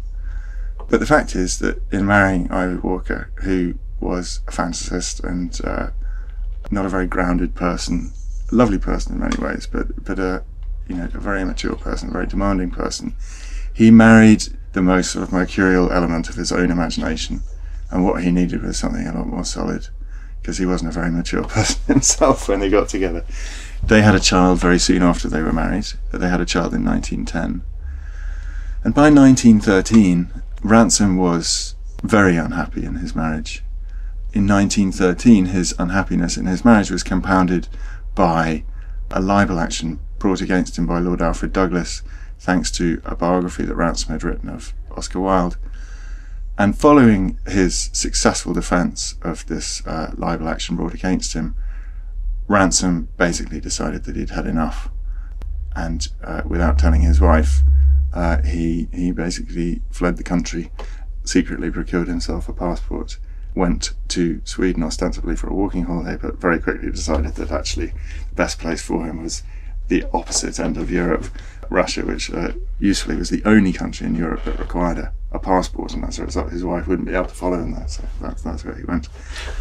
But 0.87 0.99
the 0.99 1.07
fact 1.07 1.35
is 1.35 1.57
that 1.57 1.81
in 1.91 2.05
marrying 2.05 2.51
Ivy 2.51 2.75
Walker, 2.75 3.31
who 3.37 3.79
was 3.99 4.41
a 4.47 4.51
fantasist 4.51 5.23
and 5.23 5.59
uh, 5.63 5.87
not 6.69 6.85
a 6.85 6.89
very 6.89 7.07
grounded 7.07 7.55
person, 7.55 8.11
a 8.51 8.53
lovely 8.53 8.77
person 8.77 9.13
in 9.13 9.19
many 9.21 9.37
ways, 9.37 9.65
but 9.65 10.05
but 10.05 10.19
a 10.19 10.43
you 10.87 10.95
know 10.95 11.05
a 11.05 11.19
very 11.19 11.41
immature 11.41 11.75
person, 11.75 12.09
a 12.09 12.13
very 12.13 12.27
demanding 12.27 12.71
person, 12.71 13.15
he 13.73 13.91
married 13.91 14.43
the 14.73 14.81
most 14.81 15.11
sort 15.11 15.23
of 15.23 15.31
mercurial 15.31 15.91
element 15.91 16.29
of 16.29 16.35
his 16.35 16.51
own 16.51 16.71
imagination, 16.71 17.41
and 17.91 18.05
what 18.05 18.23
he 18.23 18.31
needed 18.31 18.63
was 18.63 18.77
something 18.77 19.07
a 19.07 19.13
lot 19.13 19.27
more 19.27 19.45
solid, 19.45 19.87
because 20.41 20.57
he 20.57 20.65
wasn't 20.65 20.89
a 20.89 20.93
very 20.93 21.11
mature 21.11 21.43
person 21.47 21.81
himself 21.87 22.47
when 22.47 22.59
they 22.59 22.69
got 22.69 22.89
together. 22.89 23.25
They 23.83 24.01
had 24.01 24.15
a 24.15 24.19
child 24.19 24.59
very 24.59 24.79
soon 24.79 25.01
after 25.03 25.27
they 25.27 25.41
were 25.41 25.53
married. 25.53 25.87
They 26.11 26.27
had 26.27 26.41
a 26.41 26.45
child 26.45 26.73
in 26.73 26.83
1910. 26.83 27.63
And 28.83 28.93
by 28.93 29.09
1913, 29.09 30.31
Ransome 30.63 31.17
was 31.17 31.75
very 32.03 32.37
unhappy 32.37 32.85
in 32.85 32.95
his 32.95 33.15
marriage. 33.15 33.63
In 34.33 34.47
1913, 34.47 35.47
his 35.47 35.73
unhappiness 35.79 36.37
in 36.37 36.45
his 36.45 36.65
marriage 36.65 36.91
was 36.91 37.03
compounded 37.03 37.67
by 38.15 38.63
a 39.11 39.21
libel 39.21 39.59
action 39.59 39.99
brought 40.19 40.41
against 40.41 40.77
him 40.77 40.85
by 40.85 40.99
Lord 40.99 41.21
Alfred 41.21 41.53
Douglas, 41.53 42.01
thanks 42.39 42.71
to 42.71 43.01
a 43.05 43.15
biography 43.15 43.63
that 43.63 43.75
Ransome 43.75 44.11
had 44.11 44.23
written 44.23 44.49
of 44.49 44.73
Oscar 44.95 45.19
Wilde. 45.19 45.57
And 46.57 46.77
following 46.77 47.37
his 47.47 47.89
successful 47.93 48.53
defence 48.53 49.15
of 49.21 49.45
this 49.45 49.85
uh, 49.85 50.13
libel 50.17 50.49
action 50.49 50.75
brought 50.75 50.93
against 50.93 51.33
him, 51.33 51.55
Ransome 52.47 53.09
basically 53.17 53.59
decided 53.59 54.05
that 54.05 54.15
he'd 54.15 54.31
had 54.31 54.47
enough. 54.47 54.89
And 55.75 56.07
uh, 56.23 56.41
without 56.45 56.79
telling 56.79 57.01
his 57.01 57.21
wife, 57.21 57.61
uh, 58.13 58.41
he 58.41 58.87
he 58.91 59.11
basically 59.11 59.81
fled 59.91 60.17
the 60.17 60.23
country, 60.23 60.71
secretly 61.23 61.69
procured 61.69 62.07
himself 62.07 62.49
a 62.49 62.53
passport, 62.53 63.19
went 63.53 63.93
to 64.07 64.41
Sweden 64.43 64.81
ostensibly 64.81 65.35
for 65.35 65.49
a 65.49 65.53
walking 65.53 65.83
holiday, 65.83 66.17
but 66.19 66.39
very 66.39 66.59
quickly 66.59 66.89
decided 66.89 67.35
that 67.35 67.51
actually 67.51 67.87
the 68.29 68.35
best 68.35 68.57
place 68.57 68.81
for 68.81 69.05
him 69.05 69.21
was 69.21 69.43
the 69.87 70.05
opposite 70.13 70.59
end 70.59 70.77
of 70.77 70.91
Europe, 70.91 71.25
Russia, 71.69 72.05
which 72.05 72.31
uh, 72.31 72.51
usefully 72.79 73.15
was 73.15 73.29
the 73.29 73.41
only 73.45 73.73
country 73.73 74.07
in 74.07 74.15
Europe 74.15 74.43
that 74.45 74.59
required 74.59 74.97
a, 74.97 75.13
a, 75.31 75.39
passport, 75.39 75.93
and 75.93 76.03
as 76.05 76.19
a 76.19 76.25
result, 76.25 76.51
his 76.51 76.63
wife 76.63 76.87
wouldn't 76.87 77.07
be 77.07 77.13
able 77.13 77.25
to 77.25 77.35
follow 77.35 77.59
him 77.59 77.71
there. 77.71 77.87
So 77.87 78.03
that's, 78.21 78.41
that's 78.41 78.63
where 78.63 78.75
he 78.75 78.83
went. 78.83 79.09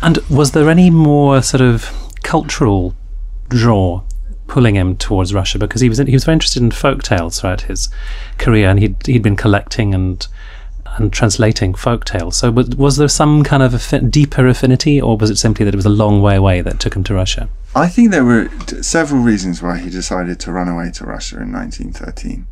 And 0.03 0.19
was 0.29 0.53
there 0.53 0.69
any 0.71 0.91
more 0.91 1.43
sort 1.43 1.61
of 1.61 1.91
cultural 2.23 2.95
draw 3.49 4.03
pulling 4.47 4.77
him 4.77 4.97
towards 4.97 5.35
Russia 5.35 5.59
because 5.59 5.81
he 5.81 5.89
was 5.89 5.99
he 5.99 6.13
was 6.13 6.25
very 6.25 6.35
interested 6.35 6.63
in 6.63 6.71
folk 6.71 7.03
tales 7.03 7.41
throughout 7.41 7.63
his 7.63 7.89
career, 8.39 8.69
and 8.69 8.79
he'd 8.79 8.97
he'd 9.07 9.23
been 9.23 9.37
collecting 9.37 9.95
and 9.95 10.27
and 10.97 11.13
translating 11.13 11.75
folk 11.75 12.05
tales. 12.05 12.37
So 12.37 12.51
was, 12.51 12.69
was 12.71 12.97
there 12.97 13.09
some 13.09 13.45
kind 13.45 13.63
of 13.63 14.11
deeper 14.11 14.47
affinity, 14.47 15.01
or 15.01 15.17
was 15.17 15.31
it 15.31 15.37
simply 15.37 15.65
that 15.65 15.75
it 15.75 15.77
was 15.77 15.87
a 15.87 15.91
long 15.91 16.23
way 16.23 16.37
away 16.37 16.61
that 16.61 16.81
took 16.81 16.95
him 16.95 17.05
to 17.05 17.15
Russia? 17.15 17.49
I 17.75 17.89
think 17.89 18.11
there 18.11 18.25
were 18.25 18.49
t- 18.67 18.83
several 18.83 19.21
reasons 19.21 19.63
why 19.63 19.79
he 19.79 19.91
decided 19.91 20.41
to 20.41 20.53
run 20.53 20.69
away 20.69 20.91
to 20.93 21.05
Russia 21.05 21.37
in 21.37 21.53
1913. 21.53 22.47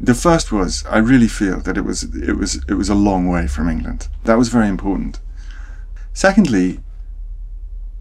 The 0.00 0.14
first 0.14 0.50
was 0.50 0.84
I 0.86 0.98
really 0.98 1.28
feel 1.28 1.60
that 1.60 1.76
it 1.76 1.84
was 1.84 2.04
it 2.04 2.38
was 2.38 2.64
it 2.68 2.74
was 2.74 2.88
a 2.88 2.94
long 2.94 3.28
way 3.28 3.46
from 3.46 3.68
England. 3.68 4.08
That 4.24 4.38
was 4.38 4.48
very 4.48 4.68
important. 4.68 5.20
Secondly, 6.14 6.80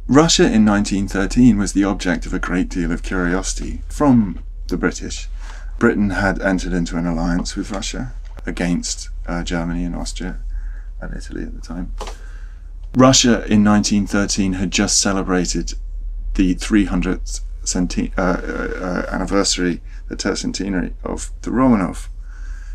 Russia 0.07 0.43
in 0.43 0.65
1913 0.65 1.57
was 1.57 1.73
the 1.73 1.83
object 1.83 2.25
of 2.25 2.33
a 2.33 2.39
great 2.39 2.69
deal 2.69 2.91
of 2.91 3.03
curiosity 3.03 3.81
from 3.89 4.39
the 4.67 4.77
British. 4.77 5.27
Britain 5.77 6.11
had 6.11 6.41
entered 6.41 6.73
into 6.73 6.97
an 6.97 7.05
alliance 7.05 7.55
with 7.55 7.71
Russia 7.71 8.13
against 8.45 9.09
uh, 9.29 9.43
Germany 9.43 9.85
and 9.85 9.95
Austria 9.95 10.39
and 10.99 11.15
Italy 11.15 11.43
at 11.43 11.53
the 11.53 11.61
time. 11.61 11.93
Russia 12.95 13.45
in 13.45 13.63
1913 13.63 14.53
had 14.53 14.71
just 14.71 14.99
celebrated 14.99 15.73
the 16.33 16.55
300th 16.55 17.41
centi- 17.63 18.11
uh, 18.17 18.21
uh, 18.21 19.05
anniversary, 19.11 19.81
the 20.07 20.15
tercentenary 20.15 20.93
of 21.03 21.31
the 21.43 21.51
Romanov 21.51 22.07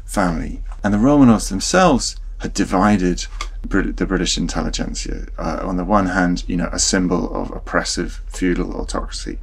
family. 0.04 0.62
And 0.82 0.94
the 0.94 0.98
Romanovs 0.98 1.48
themselves 1.48 2.16
had 2.38 2.54
divided 2.54 3.26
Brit- 3.66 3.96
the 3.96 4.06
British 4.06 4.38
intelligentsia. 4.38 5.26
Uh, 5.36 5.60
on 5.62 5.76
the 5.76 5.84
one 5.84 6.06
hand, 6.06 6.44
you 6.46 6.56
know, 6.56 6.68
a 6.72 6.78
symbol 6.78 7.34
of 7.34 7.50
oppressive 7.50 8.22
feudal 8.26 8.76
autocracy. 8.76 9.38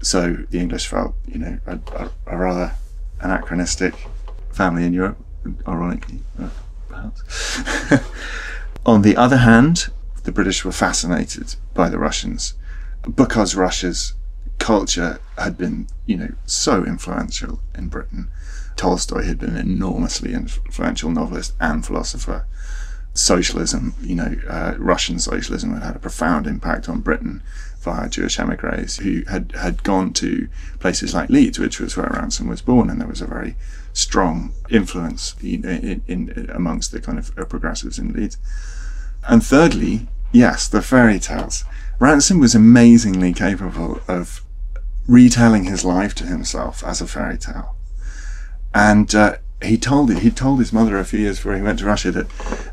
So 0.00 0.38
the 0.50 0.58
English 0.58 0.86
felt, 0.86 1.14
you 1.26 1.38
know, 1.38 1.58
a, 1.66 1.78
a, 1.94 2.10
a 2.26 2.36
rather 2.36 2.72
anachronistic 3.20 3.94
family 4.52 4.84
in 4.84 4.92
Europe, 4.92 5.18
ironically, 5.66 6.20
uh, 6.40 6.48
perhaps. 6.88 7.60
on 8.86 9.02
the 9.02 9.16
other 9.16 9.38
hand, 9.38 9.88
the 10.24 10.32
British 10.32 10.64
were 10.64 10.72
fascinated 10.72 11.54
by 11.74 11.88
the 11.88 11.98
Russians 11.98 12.54
because 13.14 13.54
Russia's 13.54 14.14
culture 14.58 15.20
had 15.36 15.56
been, 15.56 15.86
you 16.06 16.16
know, 16.16 16.32
so 16.46 16.84
influential 16.84 17.60
in 17.74 17.88
Britain. 17.88 18.30
Tolstoy 18.76 19.24
had 19.24 19.38
been 19.38 19.56
an 19.56 19.68
enormously 19.68 20.32
influential 20.34 21.10
novelist 21.10 21.54
and 21.60 21.84
philosopher. 21.84 22.46
Socialism, 23.14 23.94
you 24.00 24.14
know, 24.14 24.36
uh, 24.48 24.74
Russian 24.78 25.18
socialism 25.18 25.74
had 25.74 25.82
had 25.82 25.96
a 25.96 25.98
profound 25.98 26.46
impact 26.46 26.88
on 26.88 27.00
Britain 27.00 27.42
via 27.80 28.08
Jewish 28.08 28.38
emigres 28.38 28.98
who 28.98 29.24
had, 29.28 29.52
had 29.52 29.82
gone 29.82 30.12
to 30.14 30.48
places 30.78 31.14
like 31.14 31.30
Leeds, 31.30 31.58
which 31.58 31.80
was 31.80 31.96
where 31.96 32.10
Ransome 32.12 32.48
was 32.48 32.62
born, 32.62 32.90
and 32.90 33.00
there 33.00 33.08
was 33.08 33.20
a 33.20 33.26
very 33.26 33.56
strong 33.98 34.52
influence 34.70 35.34
in, 35.42 35.64
in, 35.64 36.02
in 36.06 36.50
amongst 36.54 36.92
the 36.92 37.00
kind 37.00 37.18
of 37.18 37.34
progressives 37.48 37.98
in 37.98 38.12
Leeds. 38.12 38.36
And 39.28 39.44
thirdly, 39.44 40.06
yes, 40.30 40.68
the 40.68 40.82
fairy 40.82 41.18
tales. 41.18 41.64
Ransome 41.98 42.38
was 42.38 42.54
amazingly 42.54 43.32
capable 43.32 44.00
of 44.06 44.44
retelling 45.08 45.64
his 45.64 45.84
life 45.84 46.14
to 46.16 46.24
himself 46.24 46.84
as 46.84 47.00
a 47.00 47.08
fairy 47.08 47.38
tale. 47.38 47.74
And 48.72 49.12
uh, 49.14 49.36
he 49.62 49.76
told. 49.76 50.12
He 50.12 50.30
told 50.30 50.60
his 50.60 50.72
mother 50.72 50.96
a 50.96 51.04
few 51.04 51.18
years 51.18 51.38
before 51.38 51.56
he 51.56 51.62
went 51.62 51.80
to 51.80 51.86
Russia 51.86 52.12
that 52.12 52.26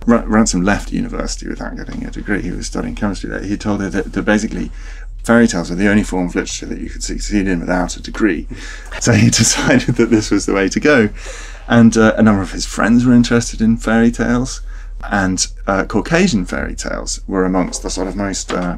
R- 0.08 0.28
Ransome 0.28 0.62
left 0.62 0.92
university 0.92 1.48
without 1.48 1.76
getting 1.76 2.06
a 2.06 2.12
degree. 2.12 2.44
He 2.44 2.52
was 2.52 2.68
studying 2.68 2.94
chemistry 2.94 3.30
there. 3.30 3.42
He 3.42 3.58
told 3.58 3.82
her 3.82 3.90
that, 3.90 4.14
that 4.14 4.22
basically 4.24 4.70
fairy 5.26 5.48
tales 5.48 5.70
were 5.70 5.76
the 5.76 5.90
only 5.90 6.04
form 6.04 6.28
of 6.28 6.36
literature 6.36 6.68
that 6.68 6.80
you 6.80 6.90
could 6.90 7.04
succeed 7.04 7.48
in 7.48 7.60
without 7.60 7.98
a 7.98 8.02
degree. 8.02 8.48
So 9.00 9.12
he 9.14 9.30
decided 9.32 9.96
that 9.96 10.12
this 10.12 10.30
was 10.30 10.46
the 10.46 10.54
way 10.54 10.70
to 10.70 10.80
go. 10.80 11.10
And 11.68 11.98
uh, 11.98 12.14
a 12.16 12.22
number 12.22 12.44
of 12.44 12.52
his 12.52 12.66
friends 12.66 13.06
were 13.06 13.14
interested 13.14 13.60
in 13.60 13.78
fairy 13.78 14.12
tales, 14.12 14.62
and 15.04 15.48
uh, 15.66 15.86
Caucasian 15.86 16.46
fairy 16.46 16.76
tales 16.76 17.22
were 17.28 17.44
amongst 17.44 17.82
the 17.82 17.90
sort 17.90 18.08
of 18.08 18.16
most, 18.16 18.54
uh, 18.54 18.78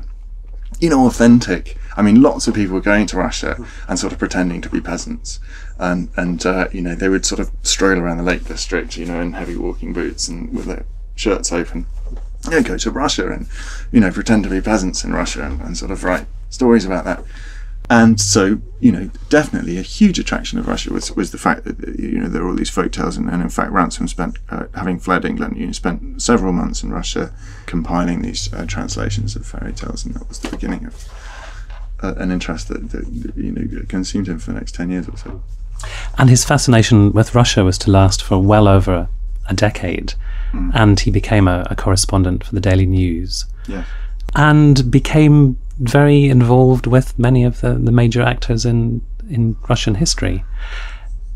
you 0.80 0.89
know, 0.89 1.06
authentic. 1.06 1.77
I 1.98 2.01
mean, 2.01 2.22
lots 2.22 2.48
of 2.48 2.56
people 2.56 2.75
were 2.75 2.82
going 2.82 3.08
to 3.08 3.18
Russia 3.18 3.58
and 3.89 4.00
sort 4.00 4.13
of 4.13 4.20
pretending 4.20 4.62
to 4.62 4.70
be 4.70 4.80
peasants, 4.80 5.39
and 5.77 6.10
and 6.16 6.46
uh, 6.46 6.68
you 6.72 6.82
know 6.82 6.96
they 6.96 7.10
would 7.10 7.25
sort 7.25 7.39
of 7.39 7.51
stroll 7.63 8.00
around 8.00 8.18
the 8.18 8.24
Lake 8.24 8.46
District, 8.46 8.96
you 8.96 9.06
know, 9.06 9.20
in 9.20 9.34
heavy 9.34 9.58
walking 9.58 9.92
boots 9.92 10.27
and 10.30 10.54
with 10.56 10.66
their 10.66 10.86
shirts 11.16 11.51
open. 11.51 11.88
Yeah, 12.50 12.62
go 12.62 12.77
to 12.77 12.92
Russia 12.92 13.30
and 13.32 13.48
you 13.92 14.00
know 14.00 14.12
pretend 14.12 14.44
to 14.44 14.50
be 14.50 14.62
peasants 14.62 15.04
in 15.04 15.13
Russia 15.13 15.44
and, 15.44 15.62
and 15.62 15.77
sort 15.77 15.92
of 15.92 16.04
write 16.04 16.25
stories 16.50 16.86
about 16.86 17.06
that. 17.06 17.24
And 17.89 18.20
so, 18.20 18.60
you 18.82 18.92
know, 18.92 19.10
definitely 19.30 19.77
a 19.77 19.82
huge 19.82 20.20
attraction 20.20 20.60
of 20.60 20.68
Russia 20.68 20.92
was, 20.92 21.16
was 21.16 21.32
the 21.32 21.38
fact 21.38 21.63
that, 21.63 21.98
you 21.98 22.20
know, 22.20 22.27
there 22.27 22.44
were 22.44 22.50
all 22.50 22.56
these 22.56 22.70
folk 22.70 22.92
tales. 22.92 23.16
And, 23.16 23.30
and 23.30 23.42
in 23.42 23.48
fact, 23.48 23.72
Ransome 23.72 24.10
spent, 24.10 24.38
uh, 24.50 24.66
having 24.75 25.00
fled 25.00 25.24
England, 25.24 25.58
you 25.58 25.68
know, 25.68 25.72
spent 25.72 26.22
several 26.22 26.51
months 26.51 26.84
in 26.84 26.92
Russia 26.92 27.32
compiling 27.66 28.24
these 28.24 28.54
uh, 28.54 28.66
translations 28.66 29.38
of 29.38 29.46
fairy 29.46 29.72
tales. 29.72 30.06
And 30.06 30.16
that 30.16 30.27
was 30.27 30.39
the 30.39 30.50
beginning 30.50 30.86
of 30.86 31.08
uh, 32.04 32.16
an 32.18 32.30
interest 32.30 32.68
that, 32.68 32.89
that, 32.92 33.08
you 33.38 33.51
know, 33.51 33.86
consumed 33.88 34.27
him 34.27 34.39
for 34.39 34.51
the 34.51 34.60
next 34.60 34.75
10 34.75 34.89
years 34.89 35.08
or 35.08 35.16
so. 35.16 35.42
And 36.18 36.30
his 36.30 36.44
fascination 36.44 37.13
with 37.13 37.36
Russia 37.36 37.63
was 37.63 37.77
to 37.80 37.92
last 37.92 38.22
for 38.22 38.39
well 38.39 38.68
over 38.68 39.08
a 39.50 39.54
decade. 39.54 40.13
Mm. 40.51 40.72
And 40.74 41.00
he 41.00 41.12
became 41.12 41.48
a, 41.48 41.66
a 41.70 41.75
correspondent 41.75 42.44
for 42.44 42.54
the 42.54 42.62
Daily 42.62 42.86
News. 42.86 43.46
Yeah. 43.68 43.84
And 44.36 44.89
became 44.92 45.58
very 45.80 46.25
involved 46.25 46.88
with 46.88 47.18
many 47.18 47.44
of 47.44 47.62
the, 47.62 47.74
the 47.74 47.92
major 47.92 48.22
actors 48.22 48.66
in, 48.66 49.01
in 49.30 49.56
Russian 49.70 49.96
history. 49.96 50.44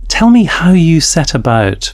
Tell 0.08 0.30
me 0.30 0.46
how 0.46 0.72
you 0.72 1.00
set 1.00 1.34
about 1.34 1.94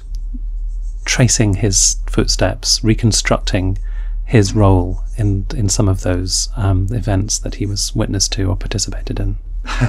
tracing 1.06 1.56
his 1.56 1.98
footsteps, 2.08 2.84
reconstructing 2.84 3.78
his 4.26 4.54
role 4.54 5.04
in 5.18 5.46
in 5.56 5.70
some 5.70 5.88
of 5.88 6.02
those 6.02 6.50
um, 6.58 6.88
events 6.92 7.40
that 7.40 7.56
he 7.56 7.66
was 7.66 7.96
witness 7.96 8.28
to 8.28 8.44
or 8.50 8.56
participated 8.56 9.20
in. 9.20 9.38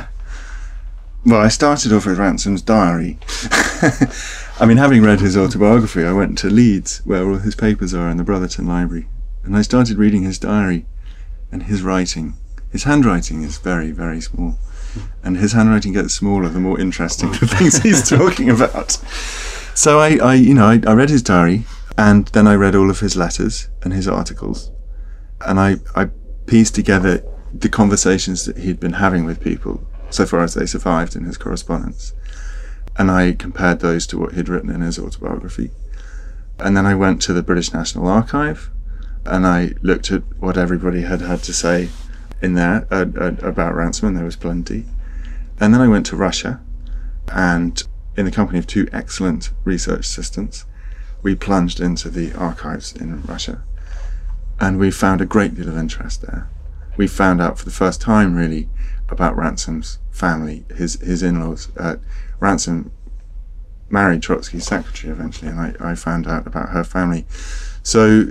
well, 1.26 1.40
I 1.40 1.48
started 1.48 1.92
off 1.92 2.06
with 2.06 2.18
Ransome's 2.18 2.62
diary. 2.62 3.18
I 4.60 4.66
mean, 4.66 4.76
having 4.76 5.02
read 5.02 5.20
his 5.20 5.36
autobiography, 5.36 6.04
I 6.04 6.12
went 6.12 6.36
to 6.38 6.50
Leeds, 6.50 7.02
where 7.04 7.28
all 7.28 7.36
his 7.36 7.54
papers 7.54 7.94
are 7.94 8.10
in 8.10 8.16
the 8.16 8.24
Brotherton 8.24 8.66
Library, 8.66 9.08
and 9.44 9.56
I 9.56 9.62
started 9.62 9.98
reading 9.98 10.22
his 10.22 10.38
diary 10.38 10.86
and 11.50 11.62
his 11.62 11.82
writing 11.82 12.34
his 12.70 12.84
handwriting 12.84 13.42
is 13.42 13.58
very, 13.58 13.90
very 13.90 14.20
small. 14.20 14.58
And 15.22 15.36
his 15.36 15.52
handwriting 15.52 15.92
gets 15.92 16.14
smaller 16.14 16.48
the 16.48 16.60
more 16.60 16.78
interesting 16.78 17.30
the 17.32 17.46
things 17.46 17.78
he's 17.78 18.08
talking 18.08 18.50
about. 18.50 18.92
So 19.74 20.00
I, 20.00 20.16
I 20.16 20.34
you 20.34 20.54
know, 20.54 20.66
I, 20.66 20.80
I 20.86 20.92
read 20.92 21.10
his 21.10 21.22
diary 21.22 21.64
and 21.96 22.26
then 22.28 22.46
I 22.46 22.54
read 22.54 22.74
all 22.74 22.90
of 22.90 23.00
his 23.00 23.16
letters 23.16 23.68
and 23.82 23.92
his 23.92 24.08
articles. 24.08 24.70
And 25.40 25.58
I, 25.58 25.76
I 25.94 26.10
pieced 26.46 26.74
together 26.74 27.22
the 27.54 27.68
conversations 27.68 28.44
that 28.44 28.58
he'd 28.58 28.80
been 28.80 28.94
having 28.94 29.24
with 29.24 29.40
people 29.40 29.86
so 30.10 30.26
far 30.26 30.40
as 30.40 30.54
they 30.54 30.66
survived 30.66 31.16
in 31.16 31.24
his 31.24 31.36
correspondence. 31.36 32.12
And 32.98 33.10
I 33.10 33.32
compared 33.32 33.80
those 33.80 34.06
to 34.08 34.18
what 34.18 34.34
he'd 34.34 34.48
written 34.48 34.70
in 34.70 34.80
his 34.80 34.98
autobiography. 34.98 35.70
And 36.58 36.76
then 36.76 36.84
I 36.84 36.94
went 36.94 37.22
to 37.22 37.32
the 37.32 37.42
British 37.42 37.72
National 37.72 38.08
Archive 38.08 38.70
and 39.24 39.46
I 39.46 39.74
looked 39.82 40.10
at 40.10 40.22
what 40.40 40.56
everybody 40.56 41.02
had 41.02 41.20
had 41.20 41.42
to 41.44 41.52
say 41.52 41.90
in 42.40 42.54
there 42.54 42.86
uh, 42.90 43.06
uh, 43.18 43.32
about 43.42 43.74
Ransome, 43.74 44.08
and 44.08 44.16
there 44.16 44.24
was 44.24 44.36
plenty. 44.36 44.84
And 45.60 45.74
then 45.74 45.80
I 45.80 45.88
went 45.88 46.06
to 46.06 46.16
Russia, 46.16 46.60
and 47.32 47.82
in 48.16 48.24
the 48.24 48.30
company 48.30 48.58
of 48.58 48.66
two 48.66 48.88
excellent 48.92 49.50
research 49.64 50.00
assistants, 50.00 50.64
we 51.22 51.34
plunged 51.34 51.80
into 51.80 52.08
the 52.08 52.32
archives 52.34 52.94
in 52.94 53.22
Russia, 53.22 53.62
and 54.60 54.78
we 54.78 54.90
found 54.90 55.20
a 55.20 55.26
great 55.26 55.54
deal 55.54 55.68
of 55.68 55.76
interest 55.76 56.22
there. 56.22 56.48
We 56.96 57.06
found 57.06 57.40
out 57.40 57.58
for 57.58 57.64
the 57.64 57.70
first 57.70 58.00
time, 58.00 58.34
really, 58.34 58.68
about 59.08 59.36
Ransome's 59.36 59.98
family, 60.10 60.64
his 60.74 60.94
his 61.00 61.22
in-laws. 61.22 61.68
Uh, 61.76 61.96
Ransome 62.40 62.90
married 63.90 64.20
Trotsky's 64.20 64.66
secretary 64.66 65.12
eventually, 65.12 65.50
and 65.50 65.60
I, 65.60 65.74
I 65.80 65.94
found 65.94 66.26
out 66.26 66.46
about 66.46 66.70
her 66.70 66.84
family. 66.84 67.24
So, 67.82 68.26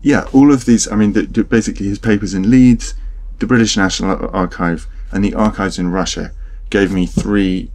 yeah, 0.00 0.26
all 0.32 0.52
of 0.52 0.64
these. 0.64 0.90
I 0.90 0.96
mean, 0.96 1.12
the, 1.12 1.22
the, 1.22 1.44
basically, 1.44 1.86
his 1.86 1.98
papers 1.98 2.34
in 2.34 2.50
Leeds, 2.50 2.94
the 3.38 3.46
British 3.46 3.76
National 3.76 4.30
Archive 4.34 4.86
and 5.10 5.24
the 5.24 5.34
archives 5.34 5.78
in 5.78 5.90
Russia 5.90 6.32
gave 6.70 6.92
me 6.92 7.06
three. 7.06 7.70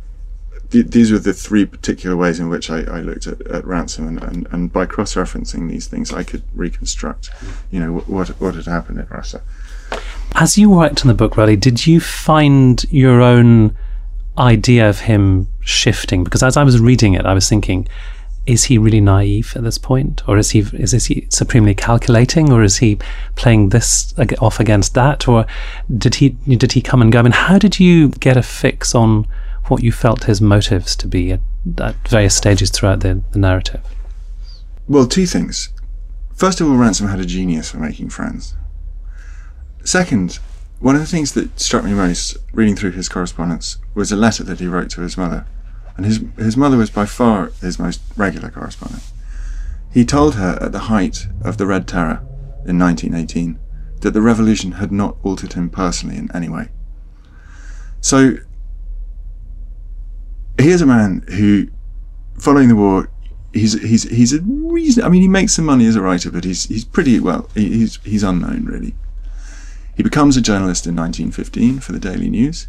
Th- 0.72 0.88
these 0.88 1.12
were 1.12 1.20
the 1.20 1.34
three 1.34 1.66
particular 1.66 2.18
ways 2.18 2.40
in 2.40 2.50
which 2.50 2.70
I, 2.70 2.80
I 2.82 3.02
looked 3.02 3.28
at, 3.28 3.42
at 3.48 3.66
Ransome, 3.66 4.08
and, 4.08 4.24
and, 4.24 4.48
and 4.52 4.74
by 4.74 4.86
cross-referencing 4.86 5.70
these 5.70 5.88
things, 5.88 6.12
I 6.12 6.24
could 6.24 6.44
reconstruct, 6.54 7.30
you 7.72 7.80
know, 7.80 8.00
what 8.00 8.30
what 8.42 8.56
had 8.56 8.66
happened 8.66 9.00
in 9.00 9.08
Russia. 9.08 9.42
As 10.36 10.58
you 10.58 10.70
worked 10.70 11.02
on 11.02 11.08
the 11.08 11.14
book, 11.14 11.38
Riley, 11.38 11.56
did 11.56 11.88
you 11.88 12.00
find 12.00 12.84
your 12.92 13.22
own 13.22 13.78
idea 14.38 14.90
of 14.90 15.02
him 15.02 15.48
shifting? 15.62 16.24
Because 16.24 16.44
as 16.44 16.58
I 16.58 16.64
was 16.64 16.80
reading 16.80 17.14
it, 17.14 17.26
I 17.26 17.34
was 17.34 17.48
thinking, 17.50 17.88
is 18.46 18.66
he 18.66 18.78
really 18.78 19.02
naive 19.02 19.54
at 19.56 19.64
this 19.64 19.78
point, 19.78 20.24
or 20.28 20.38
is 20.38 20.52
he 20.52 20.60
is, 20.60 20.94
is 20.94 21.06
he 21.06 21.28
supremely 21.30 21.76
calculating, 21.76 22.52
or 22.52 22.64
is 22.64 22.78
he 22.78 22.98
playing 23.36 23.70
this 23.70 24.14
off 24.40 24.60
against 24.60 24.94
that, 24.94 25.28
or 25.28 25.46
did 25.98 26.16
he 26.16 26.30
did 26.30 26.72
he 26.72 26.82
come 26.82 27.02
and 27.02 27.12
go? 27.12 27.20
I 27.20 27.24
mean, 27.24 27.34
how 27.34 27.60
did 27.60 27.80
you 27.80 28.10
get 28.10 28.38
a 28.38 28.44
fix 28.44 28.96
on 28.96 29.28
what 29.66 29.84
you 29.84 29.92
felt 29.92 30.24
his 30.24 30.40
motives 30.40 30.96
to 30.96 31.08
be 31.08 31.34
at, 31.34 31.42
at 31.80 31.96
various 32.08 32.36
stages 32.36 32.72
throughout 32.72 33.02
the, 33.02 33.22
the 33.32 33.40
narrative? 33.40 33.82
Well, 34.88 35.06
two 35.06 35.26
things. 35.26 35.70
First 36.34 36.62
of 36.62 36.70
all, 36.70 36.78
Ransome 36.78 37.10
had 37.10 37.20
a 37.20 37.26
genius 37.26 37.72
for 37.72 37.80
making 37.80 38.10
friends. 38.10 38.56
Second, 39.84 40.40
one 40.80 40.96
of 40.96 41.02
the 41.02 41.08
things 41.08 41.34
that 41.34 41.60
struck 41.60 41.84
me 41.84 41.94
most 41.94 42.38
reading 42.54 42.76
through 42.76 42.92
his 42.92 43.10
correspondence 43.10 43.78
was 43.96 44.12
a 44.12 44.16
letter 44.16 44.44
that 44.44 44.60
he 44.60 44.68
wrote 44.68 44.90
to 44.92 45.02
his 45.02 45.18
mother. 45.18 45.46
And 45.96 46.06
his, 46.06 46.22
his 46.38 46.56
mother 46.56 46.78
was 46.78 46.92
by 46.92 47.06
far 47.06 47.52
his 47.62 47.80
most 47.80 48.02
regular 48.16 48.50
correspondent. 48.50 49.04
He 49.92 50.06
told 50.06 50.36
her 50.36 50.60
at 50.62 50.72
the 50.72 50.82
height 50.82 51.28
of 51.44 51.58
the 51.58 51.66
Red 51.66 51.88
Terror 51.88 52.22
in 52.68 52.78
1918 52.78 53.60
that 54.02 54.12
the 54.12 54.22
revolution 54.22 54.74
had 54.74 54.92
not 54.92 55.18
altered 55.24 55.54
him 55.54 55.70
personally 55.70 56.18
in 56.18 56.30
any 56.36 56.50
way. 56.50 56.70
So 58.00 58.38
here's 60.60 60.82
a 60.82 60.86
man 60.86 61.26
who, 61.30 61.70
following 62.38 62.68
the 62.68 62.76
war, 62.76 63.10
he's 63.54 63.82
he's 63.82 64.04
he's 64.04 64.34
a 64.34 64.42
reason. 64.42 65.04
I 65.04 65.10
mean, 65.10 65.24
he 65.24 65.28
makes 65.28 65.54
some 65.54 65.66
money 65.66 65.88
as 65.88 65.96
a 65.96 66.02
writer, 66.02 66.30
but 66.30 66.44
he's 66.44 66.66
he's 66.66 66.86
pretty 66.86 67.20
well. 67.20 67.50
He's 67.56 67.98
he's 68.04 68.22
unknown 68.22 68.66
really. 68.66 68.94
He 69.98 70.04
becomes 70.04 70.38
a 70.38 70.42
journalist 70.42 70.86
in 70.86 70.96
1915 70.96 71.80
for 71.80 71.92
the 71.92 72.00
Daily 72.00 72.30
News. 72.30 72.68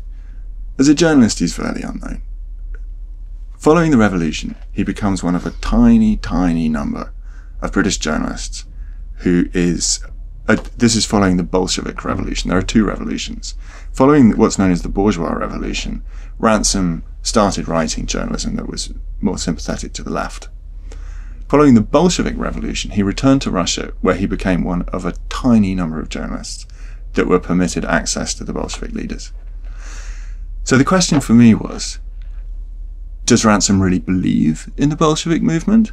As 0.78 0.88
a 0.88 0.94
journalist, 0.94 1.40
he's 1.40 1.54
fairly 1.54 1.82
unknown. 1.82 2.22
Following 3.58 3.90
the 3.90 3.98
revolution, 3.98 4.56
he 4.72 4.82
becomes 4.82 5.22
one 5.22 5.34
of 5.34 5.44
a 5.44 5.50
tiny, 5.50 6.16
tiny 6.16 6.70
number 6.70 7.12
of 7.60 7.72
British 7.72 7.98
journalists 7.98 8.64
who 9.16 9.50
is. 9.52 10.00
A, 10.46 10.56
this 10.78 10.96
is 10.96 11.04
following 11.04 11.36
the 11.36 11.42
Bolshevik 11.42 12.02
Revolution. 12.02 12.48
There 12.48 12.58
are 12.58 12.62
two 12.62 12.86
revolutions. 12.86 13.54
Following 13.92 14.34
what's 14.38 14.58
known 14.58 14.70
as 14.70 14.80
the 14.80 14.88
Bourgeois 14.88 15.34
Revolution, 15.34 16.02
Ransome 16.38 17.02
started 17.20 17.68
writing 17.68 18.06
journalism 18.06 18.56
that 18.56 18.70
was 18.70 18.94
more 19.20 19.36
sympathetic 19.36 19.92
to 19.92 20.02
the 20.02 20.08
left. 20.08 20.48
Following 21.50 21.74
the 21.74 21.82
Bolshevik 21.82 22.38
Revolution, 22.38 22.92
he 22.92 23.02
returned 23.02 23.42
to 23.42 23.50
Russia, 23.50 23.92
where 24.00 24.14
he 24.14 24.24
became 24.24 24.64
one 24.64 24.82
of 24.88 25.04
a 25.04 25.12
tiny 25.28 25.74
number 25.74 26.00
of 26.00 26.08
journalists 26.08 26.64
that 27.18 27.26
were 27.26 27.40
permitted 27.40 27.84
access 27.84 28.32
to 28.32 28.44
the 28.44 28.52
Bolshevik 28.52 28.92
leaders. 28.92 29.32
So 30.62 30.78
the 30.78 30.84
question 30.84 31.20
for 31.20 31.32
me 31.32 31.52
was 31.52 31.98
does 33.24 33.44
Ransome 33.44 33.82
really 33.82 33.98
believe 33.98 34.70
in 34.76 34.88
the 34.88 34.96
Bolshevik 34.96 35.42
movement? 35.42 35.90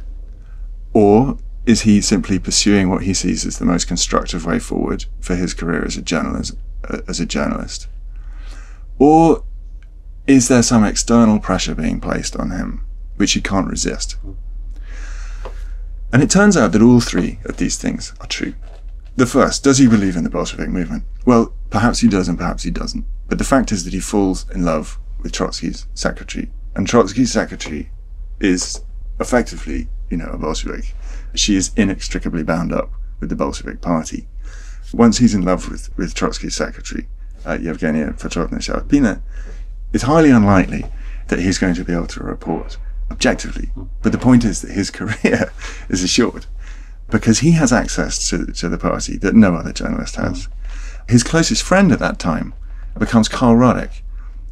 Or 0.92 1.36
is 1.66 1.82
he 1.82 2.00
simply 2.00 2.38
pursuing 2.38 2.88
what 2.88 3.02
he 3.02 3.12
sees 3.12 3.44
as 3.44 3.58
the 3.58 3.64
most 3.64 3.88
constructive 3.88 4.46
way 4.46 4.60
forward 4.60 5.06
for 5.20 5.34
his 5.34 5.52
career 5.52 5.84
as 5.84 5.96
a 5.96 6.02
journalist? 6.02 6.56
Uh, 6.88 6.98
as 7.08 7.18
a 7.18 7.26
journalist? 7.26 7.88
Or 9.00 9.42
is 10.28 10.46
there 10.46 10.62
some 10.62 10.84
external 10.84 11.40
pressure 11.40 11.74
being 11.74 11.98
placed 12.00 12.36
on 12.36 12.52
him 12.52 12.86
which 13.16 13.32
he 13.32 13.40
can't 13.40 13.68
resist? 13.68 14.16
And 16.12 16.22
it 16.22 16.30
turns 16.30 16.56
out 16.56 16.70
that 16.70 16.82
all 16.82 17.00
three 17.00 17.40
of 17.46 17.56
these 17.56 17.76
things 17.76 18.14
are 18.20 18.28
true. 18.28 18.54
The 19.16 19.24
first, 19.24 19.64
does 19.64 19.78
he 19.78 19.88
believe 19.88 20.14
in 20.14 20.24
the 20.24 20.30
Bolshevik 20.30 20.68
movement? 20.68 21.04
Well, 21.24 21.54
perhaps 21.70 22.00
he 22.00 22.08
does 22.08 22.28
and 22.28 22.36
perhaps 22.36 22.64
he 22.64 22.70
doesn't. 22.70 23.06
But 23.28 23.38
the 23.38 23.44
fact 23.44 23.72
is 23.72 23.84
that 23.84 23.94
he 23.94 24.00
falls 24.00 24.48
in 24.50 24.62
love 24.62 24.98
with 25.22 25.32
Trotsky's 25.32 25.86
secretary. 25.94 26.50
And 26.74 26.86
Trotsky's 26.86 27.32
secretary 27.32 27.90
is 28.40 28.82
effectively, 29.18 29.88
you 30.10 30.18
know, 30.18 30.26
a 30.26 30.36
Bolshevik. 30.36 30.94
She 31.34 31.56
is 31.56 31.72
inextricably 31.76 32.42
bound 32.42 32.74
up 32.74 32.92
with 33.18 33.30
the 33.30 33.36
Bolshevik 33.36 33.80
party. 33.80 34.28
Once 34.92 35.16
he's 35.16 35.34
in 35.34 35.42
love 35.42 35.70
with, 35.70 35.88
with 35.96 36.14
Trotsky's 36.14 36.54
secretary, 36.54 37.08
uh, 37.46 37.56
Yevgenia 37.56 38.20
Petrovna 38.20 38.58
Shelepina, 38.58 39.22
it's 39.94 40.04
highly 40.04 40.30
unlikely 40.30 40.84
that 41.28 41.38
he's 41.38 41.58
going 41.58 41.74
to 41.74 41.84
be 41.84 41.94
able 41.94 42.06
to 42.08 42.22
report 42.22 42.76
objectively. 43.10 43.70
But 44.02 44.12
the 44.12 44.18
point 44.18 44.44
is 44.44 44.60
that 44.60 44.72
his 44.72 44.90
career 44.98 45.50
is 45.88 46.02
assured 46.02 46.44
because 47.10 47.40
he 47.40 47.52
has 47.52 47.72
access 47.72 48.28
to, 48.28 48.46
to 48.46 48.68
the 48.68 48.78
party 48.78 49.16
that 49.18 49.34
no 49.34 49.54
other 49.54 49.72
journalist 49.72 50.16
has. 50.16 50.48
His 51.08 51.22
closest 51.22 51.62
friend 51.62 51.92
at 51.92 52.00
that 52.00 52.18
time 52.18 52.54
becomes 52.98 53.28
Karl 53.28 53.56
Radek, 53.56 54.00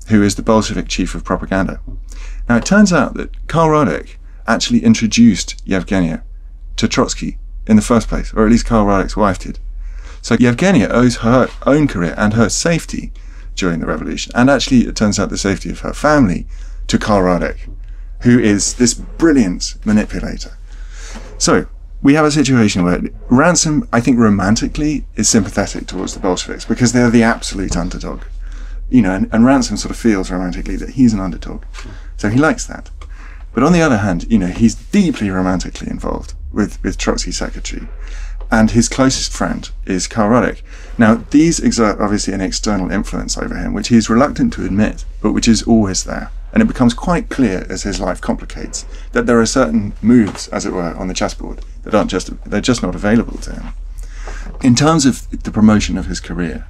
who 0.08 0.22
is 0.22 0.36
the 0.36 0.42
Bolshevik 0.42 0.88
chief 0.88 1.14
of 1.14 1.24
propaganda. 1.24 1.80
Now, 2.48 2.56
it 2.56 2.64
turns 2.64 2.92
out 2.92 3.14
that 3.14 3.48
Karl 3.48 3.68
Radek 3.68 4.16
actually 4.46 4.84
introduced 4.84 5.64
Yevgenia 5.66 6.22
to 6.76 6.88
Trotsky 6.88 7.38
in 7.66 7.76
the 7.76 7.82
first 7.82 8.08
place, 8.08 8.32
or 8.34 8.44
at 8.44 8.50
least 8.50 8.66
Karl 8.66 8.86
Radek's 8.86 9.16
wife 9.16 9.38
did. 9.38 9.58
So 10.20 10.36
Yevgenia 10.36 10.90
owes 10.90 11.16
her 11.16 11.48
own 11.66 11.88
career 11.88 12.14
and 12.16 12.34
her 12.34 12.48
safety 12.48 13.12
during 13.56 13.80
the 13.80 13.86
revolution, 13.86 14.32
and 14.34 14.50
actually, 14.50 14.80
it 14.80 14.96
turns 14.96 15.18
out 15.18 15.30
the 15.30 15.38
safety 15.38 15.70
of 15.70 15.80
her 15.80 15.92
family 15.92 16.46
to 16.88 16.98
Karl 16.98 17.22
Radek, 17.22 17.70
who 18.22 18.38
is 18.38 18.74
this 18.74 18.94
brilliant 18.94 19.76
manipulator. 19.84 20.56
So, 21.38 21.66
we 22.04 22.14
have 22.14 22.26
a 22.26 22.30
situation 22.30 22.84
where 22.84 23.00
Ransome, 23.30 23.88
I 23.90 23.98
think 23.98 24.18
romantically, 24.18 25.06
is 25.16 25.26
sympathetic 25.26 25.86
towards 25.86 26.12
the 26.12 26.20
Bolsheviks 26.20 26.66
because 26.66 26.92
they're 26.92 27.10
the 27.10 27.22
absolute 27.22 27.78
underdog. 27.78 28.24
You 28.90 29.00
know, 29.00 29.12
and, 29.12 29.30
and 29.32 29.46
Ransome 29.46 29.78
sort 29.78 29.90
of 29.90 29.96
feels 29.96 30.30
romantically 30.30 30.76
that 30.76 30.90
he's 30.90 31.14
an 31.14 31.20
underdog. 31.20 31.64
So 32.18 32.28
he 32.28 32.38
likes 32.38 32.66
that. 32.66 32.90
But 33.54 33.62
on 33.62 33.72
the 33.72 33.80
other 33.80 33.96
hand, 33.96 34.30
you 34.30 34.38
know, 34.38 34.48
he's 34.48 34.74
deeply 34.74 35.30
romantically 35.30 35.90
involved 35.90 36.34
with, 36.52 36.80
with 36.82 36.98
Trotsky's 36.98 37.38
secretary. 37.38 37.88
And 38.50 38.72
his 38.72 38.90
closest 38.90 39.32
friend 39.32 39.70
is 39.86 40.06
Karl 40.06 40.28
Radek. 40.28 40.60
Now, 40.98 41.24
these 41.30 41.58
exert 41.58 42.00
obviously 42.00 42.34
an 42.34 42.42
external 42.42 42.90
influence 42.90 43.38
over 43.38 43.56
him, 43.56 43.72
which 43.72 43.88
he's 43.88 44.10
reluctant 44.10 44.52
to 44.52 44.66
admit, 44.66 45.06
but 45.22 45.32
which 45.32 45.48
is 45.48 45.62
always 45.62 46.04
there. 46.04 46.30
And 46.54 46.62
it 46.62 46.66
becomes 46.66 46.94
quite 46.94 47.28
clear 47.28 47.66
as 47.68 47.82
his 47.82 48.00
life 48.00 48.20
complicates 48.20 48.86
that 49.10 49.26
there 49.26 49.40
are 49.40 49.46
certain 49.46 49.92
moves, 50.00 50.46
as 50.48 50.64
it 50.64 50.72
were, 50.72 50.94
on 50.94 51.08
the 51.08 51.14
chessboard 51.14 51.64
that 51.82 51.94
aren't 51.94 52.10
just 52.10 52.30
they're 52.48 52.60
just 52.60 52.82
not 52.82 52.94
available 52.94 53.38
to 53.38 53.52
him. 53.52 53.66
In 54.62 54.76
terms 54.76 55.04
of 55.04 55.28
the 55.42 55.50
promotion 55.50 55.98
of 55.98 56.06
his 56.06 56.20
career, 56.20 56.66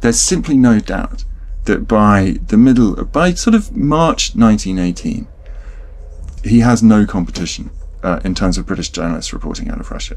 there's 0.00 0.20
simply 0.20 0.56
no 0.56 0.78
doubt 0.78 1.24
that 1.64 1.88
by 1.88 2.38
the 2.46 2.56
middle 2.56 2.94
by 3.04 3.34
sort 3.34 3.54
of 3.54 3.76
March 3.76 4.34
1918, 4.36 5.26
he 6.44 6.60
has 6.60 6.82
no 6.82 7.04
competition 7.04 7.70
uh, 8.02 8.20
in 8.24 8.36
terms 8.36 8.56
of 8.56 8.66
British 8.66 8.90
journalists 8.90 9.32
reporting 9.32 9.68
out 9.68 9.80
of 9.80 9.90
Russia. 9.90 10.16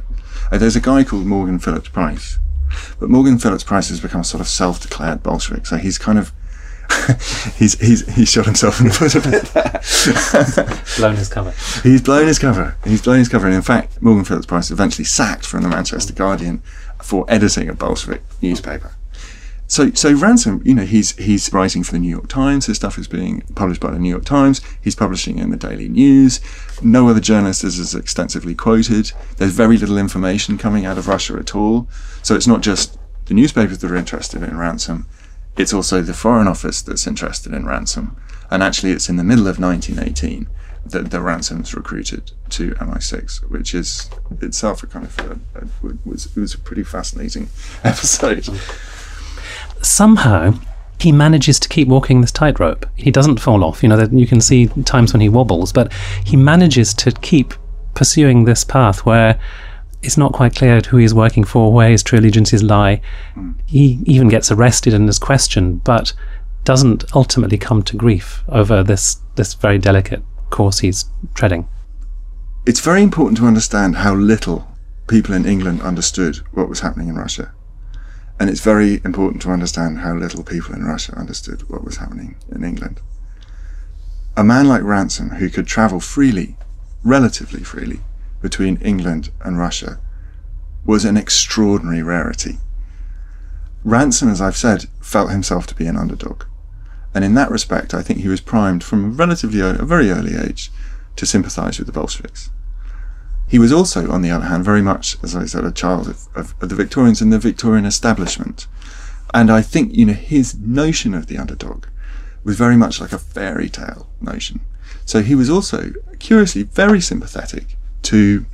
Uh, 0.52 0.60
there's 0.60 0.76
a 0.76 0.82
guy 0.82 1.04
called 1.04 1.26
Morgan 1.26 1.58
Phillips 1.58 1.90
Price, 1.90 2.38
but 3.00 3.10
Morgan 3.10 3.40
Phillips 3.40 3.64
Price 3.64 3.90
has 3.90 4.00
become 4.00 4.24
sort 4.24 4.42
of 4.42 4.48
self-declared 4.48 5.24
Bolshevik, 5.24 5.66
so 5.66 5.78
he's 5.78 5.98
kind 5.98 6.20
of 6.20 6.32
he's 7.58 7.80
he's 7.80 8.08
he's 8.16 8.30
shot 8.30 8.46
himself 8.46 8.80
in 8.80 8.88
the 8.88 8.94
foot 8.94 9.16
a 9.16 9.22
bit 9.22 9.44
there. 9.54 10.96
blown 10.98 11.16
his 11.16 11.30
cover. 11.30 11.54
He's 11.84 12.02
blown 12.02 12.28
his 12.28 12.40
cover. 12.40 12.78
He's 12.84 13.02
blown 13.02 13.20
his 13.20 13.30
cover, 13.30 13.48
and 13.48 13.56
in 13.56 13.62
fact, 13.62 14.02
Morgan 14.02 14.26
Phillips 14.26 14.46
Price 14.46 14.72
eventually 14.72 15.06
sacked 15.06 15.46
from 15.46 15.64
the 15.64 15.70
Manchester 15.70 16.14
Guardian 16.14 16.62
for 17.02 17.26
editing 17.28 17.70
a 17.70 17.74
Bolshevik 17.74 18.24
newspaper. 18.42 18.94
So, 19.72 19.90
so 19.92 20.12
Ransome, 20.12 20.62
you 20.66 20.76
know, 20.76 20.84
he's 20.84 21.16
he's 21.16 21.54
writing 21.54 21.82
for 21.84 21.94
the 21.94 22.00
New 22.00 22.10
York 22.10 22.28
Times. 22.28 22.66
His 22.66 22.76
stuff 22.76 22.98
is 22.98 23.08
being 23.08 23.40
published 23.56 23.80
by 23.80 23.92
the 23.92 24.00
New 24.00 24.10
York 24.10 24.26
Times. 24.26 24.60
He's 24.82 24.96
publishing 24.96 25.40
in 25.40 25.50
the 25.50 25.56
Daily 25.56 25.88
News. 25.88 26.42
No 26.82 27.08
other 27.08 27.22
journalist 27.22 27.64
is 27.64 27.80
as 27.80 27.96
extensively 27.96 28.54
quoted. 28.54 29.14
There's 29.38 29.54
very 29.54 29.78
little 29.78 29.98
information 29.98 30.58
coming 30.58 30.86
out 30.86 30.98
of 30.98 31.08
Russia 31.08 31.38
at 31.38 31.56
all. 31.56 31.88
So 32.22 32.36
it's 32.36 32.48
not 32.48 32.60
just 32.60 32.98
the 33.28 33.34
newspapers 33.34 33.78
that 33.78 33.90
are 33.90 33.96
interested 33.96 34.44
in 34.44 34.58
Ransome. 34.58 35.08
It's 35.58 35.74
also 35.74 36.02
the 36.02 36.14
Foreign 36.14 36.48
Office 36.48 36.82
that's 36.82 37.08
interested 37.08 37.54
in 37.54 37.66
Ransome. 37.66 38.16
And 38.50 38.64
actually, 38.64 38.92
it's 38.92 39.10
in 39.10 39.18
the 39.18 39.24
middle 39.24 39.48
of 39.48 39.60
1918 39.60 40.48
that 40.86 41.12
the 41.12 41.22
Ransome's 41.22 41.74
recruited 41.74 42.32
to 42.50 42.72
MI6, 42.72 43.50
which 43.52 43.76
is 43.76 44.10
itself 44.42 44.84
a 44.84 44.88
kind 44.88 45.06
of 45.06 45.20
a, 45.20 45.60
a, 45.60 45.98
was 46.04 46.26
it 46.26 46.40
was 46.40 46.54
a 46.54 46.58
pretty 46.58 46.84
fascinating 46.84 47.50
episode 47.84 48.50
somehow 49.82 50.54
he 51.00 51.12
manages 51.12 51.60
to 51.60 51.70
keep 51.70 51.88
walking 51.88 52.22
this 52.22 52.32
tightrope. 52.32 52.86
He 52.96 53.10
doesn't 53.10 53.40
fall 53.40 53.64
off. 53.64 53.82
You 53.82 53.90
know, 53.90 54.00
you 54.12 54.28
can 54.28 54.40
see 54.40 54.68
times 54.86 55.14
when 55.14 55.22
he 55.22 55.30
wobbles, 55.30 55.74
but 55.74 55.92
he 56.24 56.38
manages 56.38 56.94
to 56.96 57.12
keep 57.12 57.54
pursuing 57.96 58.46
this 58.46 58.64
path 58.64 59.06
where 59.06 59.40
it's 60.04 60.18
not 60.18 60.34
quite 60.34 60.56
clear 60.56 60.82
who 60.82 60.98
he's 60.98 61.14
working 61.14 61.44
for, 61.44 61.72
where 61.72 61.90
his 61.90 62.04
true 62.04 62.20
allegiances 62.20 62.64
lie. 62.64 63.02
He 63.66 64.00
even 64.06 64.30
gets 64.30 64.52
arrested 64.52 64.94
and 64.94 65.08
is 65.08 65.20
questioned, 65.20 65.84
but 65.84 66.14
doesn't 66.64 67.04
ultimately 67.16 67.58
come 67.58 67.82
to 67.84 67.98
grief 67.98 68.44
over 68.48 68.84
this 68.84 69.18
this 69.36 69.54
very 69.54 69.78
delicate 69.78 70.24
course 70.50 70.80
he's 70.80 71.06
treading. 71.34 71.68
It's 72.66 72.80
very 72.80 73.02
important 73.02 73.38
to 73.38 73.46
understand 73.48 73.98
how 73.98 74.14
little 74.14 74.68
people 75.08 75.34
in 75.34 75.46
England 75.46 75.82
understood 75.82 76.38
what 76.52 76.70
was 76.70 76.82
happening 76.82 77.08
in 77.08 77.16
Russia. 77.16 77.52
And 78.40 78.50
it's 78.50 78.62
very 78.62 79.02
important 79.04 79.42
to 79.44 79.52
understand 79.52 80.00
how 80.00 80.14
little 80.16 80.44
people 80.44 80.74
in 80.76 80.84
Russia 80.84 81.14
understood 81.16 81.70
what 81.70 81.84
was 81.84 81.98
happening 81.98 82.36
in 82.52 82.64
England. 82.64 83.00
A 84.38 84.44
man 84.44 84.68
like 84.68 84.84
Ransome, 84.84 85.32
who 85.32 85.50
could 85.50 85.68
travel 85.68 86.00
freely 86.00 86.56
relatively 87.04 87.64
freely 87.64 88.00
between 88.42 88.78
England 88.78 89.30
and 89.44 89.58
Russia 89.58 90.00
was 90.86 91.06
an 91.06 91.18
extraordinary 91.18 92.02
rarity. 92.02 92.58
Ransome, 93.84 94.30
as 94.30 94.42
I've 94.42 94.58
said, 94.58 94.86
felt 95.00 95.32
himself 95.32 95.68
to 95.68 95.76
be 95.76 95.86
an 95.86 95.98
underdog. 95.98 96.44
And 97.14 97.26
in 97.26 97.34
that 97.36 97.52
respect, 97.52 97.94
I 97.94 98.02
think 98.02 98.20
he 98.20 98.28
was 98.28 98.42
primed 98.42 98.84
from 98.84 99.06
a 99.06 99.08
relatively 99.10 99.60
a 99.60 99.74
very 99.74 100.12
early 100.12 100.36
age 100.36 100.72
to 101.18 101.26
sympathize 101.26 101.78
with 101.78 101.88
the 101.88 101.94
Bolsheviks. 101.94 102.50
He 103.48 103.60
was 103.60 103.74
also, 103.74 104.10
on 104.10 104.22
the 104.22 104.32
other 104.32 104.46
hand, 104.46 104.64
very 104.64 104.82
much, 104.82 105.18
as 105.24 105.36
I 105.36 105.46
said, 105.46 105.66
a 105.66 105.72
child 105.72 106.08
of, 106.08 106.28
of, 106.36 106.56
of 106.62 106.70
the 106.70 106.76
Victorians 106.76 107.22
and 107.22 107.34
the 107.34 107.40
Victorian 107.40 107.86
establishment. 107.86 108.68
And 109.34 109.52
I 109.52 109.62
think, 109.62 109.94
you 109.94 110.06
know, 110.06 110.14
his 110.14 110.58
notion 110.58 111.14
of 111.14 111.28
the 111.28 111.38
underdog 111.38 111.86
was 112.44 112.58
very 112.58 112.78
much 112.78 113.02
like 113.02 113.12
a 113.12 113.20
fairy 113.20 113.70
tale 113.70 114.08
notion. 114.22 114.62
So 115.06 115.22
he 115.22 115.36
was 115.36 115.50
also, 115.50 115.92
curiously, 116.20 116.64
very 116.64 117.02
sympathetic 117.02 117.76
to 118.04 118.46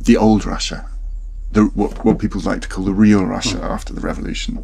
the 0.00 0.16
old 0.16 0.44
Russia, 0.44 0.88
the, 1.52 1.64
what, 1.64 2.04
what 2.04 2.18
people 2.18 2.40
like 2.40 2.62
to 2.62 2.68
call 2.68 2.84
the 2.84 2.92
real 2.92 3.24
Russia 3.24 3.60
after 3.62 3.92
the 3.92 4.00
revolution, 4.00 4.62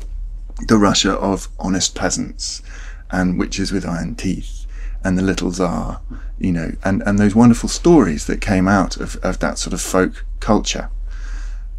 the 0.68 0.76
Russia 0.76 1.12
of 1.12 1.48
honest 1.58 1.94
peasants 1.94 2.62
and 3.10 3.38
witches 3.38 3.72
with 3.72 3.86
iron 3.86 4.14
teeth 4.14 4.66
and 5.04 5.18
the 5.18 5.22
little 5.22 5.50
Tsar, 5.50 6.00
you 6.38 6.52
know, 6.52 6.72
and, 6.84 7.02
and 7.02 7.18
those 7.18 7.34
wonderful 7.34 7.68
stories 7.68 8.26
that 8.26 8.40
came 8.40 8.68
out 8.68 8.96
of, 8.96 9.16
of 9.16 9.38
that 9.40 9.58
sort 9.58 9.72
of 9.72 9.80
folk 9.80 10.24
culture. 10.40 10.90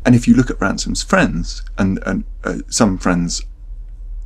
And 0.05 0.15
if 0.15 0.27
you 0.27 0.35
look 0.35 0.49
at 0.49 0.59
Ransome's 0.59 1.03
friends, 1.03 1.63
and, 1.77 1.99
and 2.05 2.25
uh, 2.43 2.57
some 2.67 2.97
friends 2.97 3.45